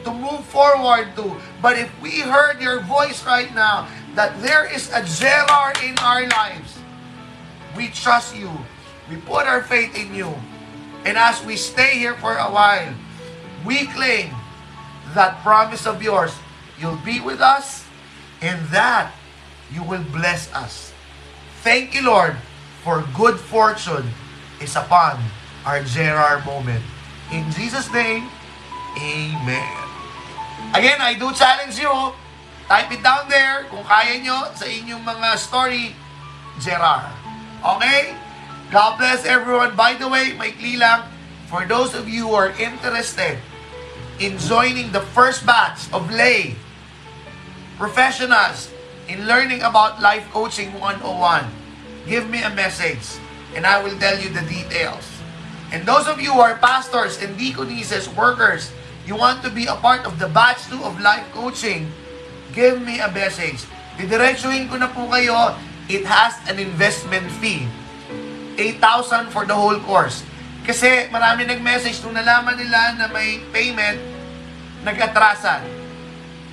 to 0.04 0.12
move 0.12 0.44
forward 0.50 1.16
to. 1.16 1.38
But 1.62 1.78
if 1.78 1.88
we 2.02 2.20
heard 2.26 2.60
your 2.60 2.82
voice 2.82 3.24
right 3.24 3.54
now 3.54 3.88
that 4.18 4.34
there 4.42 4.66
is 4.66 4.90
a 4.90 5.06
Gerard 5.06 5.78
in 5.86 5.96
our 6.02 6.26
lives, 6.28 6.82
we 7.78 7.94
trust 7.94 8.36
you. 8.36 8.50
We 9.10 9.18
put 9.18 9.46
our 9.46 9.62
faith 9.62 9.94
in 9.94 10.14
you. 10.14 10.34
And 11.06 11.16
as 11.16 11.46
we 11.46 11.56
stay 11.56 12.02
here 12.02 12.18
for 12.18 12.34
a 12.34 12.50
while, 12.50 12.90
we 13.64 13.86
claim 13.94 14.34
that 15.14 15.46
promise 15.46 15.86
of 15.86 16.02
yours. 16.02 16.34
You'll 16.82 17.00
be 17.06 17.22
with 17.22 17.40
us 17.40 17.86
and 18.42 18.60
that 18.74 19.14
you 19.72 19.84
will 19.84 20.04
bless 20.10 20.52
us. 20.54 20.92
Thank 21.62 21.94
you, 21.94 22.04
Lord, 22.04 22.36
for 22.86 23.02
good 23.18 23.42
fortune 23.42 24.06
is 24.62 24.78
upon 24.78 25.18
our 25.66 25.82
Gerard 25.82 26.46
moment. 26.46 26.86
In 27.34 27.50
Jesus' 27.50 27.90
name, 27.90 28.30
Amen. 29.02 29.76
Again, 30.72 31.02
I 31.02 31.18
do 31.18 31.34
challenge 31.34 31.82
you, 31.82 31.92
type 32.70 32.94
it 32.94 33.02
down 33.02 33.28
there 33.28 33.66
kung 33.74 33.82
kaya 33.84 34.22
nyo 34.22 34.54
sa 34.54 34.70
inyong 34.70 35.02
mga 35.02 35.30
story, 35.42 35.98
Gerard. 36.62 37.10
Okay? 37.60 38.14
God 38.70 39.02
bless 39.02 39.26
everyone. 39.26 39.74
By 39.74 39.98
the 39.98 40.06
way, 40.06 40.38
maikli 40.38 40.78
lang, 40.78 41.10
for 41.50 41.66
those 41.66 41.98
of 41.98 42.06
you 42.06 42.30
who 42.30 42.38
are 42.38 42.54
interested 42.56 43.42
in 44.22 44.38
joining 44.38 44.94
the 44.94 45.02
first 45.12 45.42
batch 45.44 45.90
of 45.90 46.08
lay 46.14 46.54
professionals 47.82 48.72
in 49.10 49.28
learning 49.28 49.60
about 49.66 50.00
life 50.00 50.24
coaching 50.32 50.72
101, 50.80 51.65
give 52.06 52.30
me 52.30 52.42
a 52.42 52.50
message 52.54 53.18
and 53.54 53.66
I 53.66 53.82
will 53.82 53.98
tell 53.98 54.18
you 54.18 54.30
the 54.30 54.46
details. 54.46 55.04
And 55.74 55.84
those 55.86 56.08
of 56.08 56.22
you 56.22 56.32
who 56.34 56.40
are 56.40 56.56
pastors 56.62 57.18
and 57.22 57.34
deaconesses, 57.38 58.08
workers, 58.14 58.72
you 59.06 59.16
want 59.16 59.42
to 59.44 59.50
be 59.50 59.66
a 59.66 59.76
part 59.76 60.06
of 60.06 60.20
the 60.20 60.30
batch 60.30 60.66
2 60.70 60.82
of 60.86 61.02
life 61.02 61.26
coaching, 61.34 61.90
give 62.54 62.82
me 62.82 63.00
a 63.00 63.10
message. 63.12 63.66
Didiretsuhin 63.98 64.70
ko 64.70 64.78
na 64.78 64.90
po 64.92 65.10
kayo, 65.10 65.56
it 65.88 66.06
has 66.06 66.38
an 66.50 66.58
investment 66.62 67.26
fee. 67.42 67.66
8,000 68.58 69.30
for 69.30 69.46
the 69.46 69.56
whole 69.56 69.78
course. 69.84 70.24
Kasi 70.66 71.12
marami 71.14 71.46
nag-message 71.46 72.02
nung 72.02 72.18
nalaman 72.18 72.58
nila 72.58 72.98
na 72.98 73.06
may 73.12 73.44
payment, 73.54 74.00
nag-atrasan. 74.82 75.62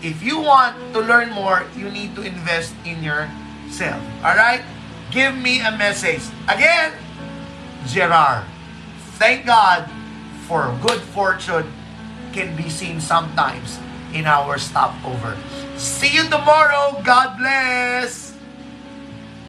If 0.03 0.19
you 0.21 0.43
want 0.43 0.75
to 0.93 1.01
learn 1.01 1.31
more, 1.31 1.65
you 1.79 1.89
need 1.89 2.19
to 2.19 2.27
invest 2.27 2.75
in 2.83 3.01
yourself. 3.01 4.03
Alright? 4.21 4.67
Give 5.13 5.37
me 5.37 5.61
a 5.61 5.77
message. 5.77 6.25
Again, 6.49 6.97
Gerard. 7.87 8.49
Thank 9.21 9.45
God 9.45 9.85
for 10.49 10.75
good 10.81 11.01
fortune 11.13 11.71
can 12.33 12.57
be 12.57 12.71
seen 12.71 12.99
sometimes 12.99 13.79
in 14.15 14.25
our 14.25 14.57
stopover. 14.57 15.37
See 15.77 16.17
you 16.17 16.25
tomorrow. 16.33 16.97
God 17.05 17.37
bless. 17.37 18.32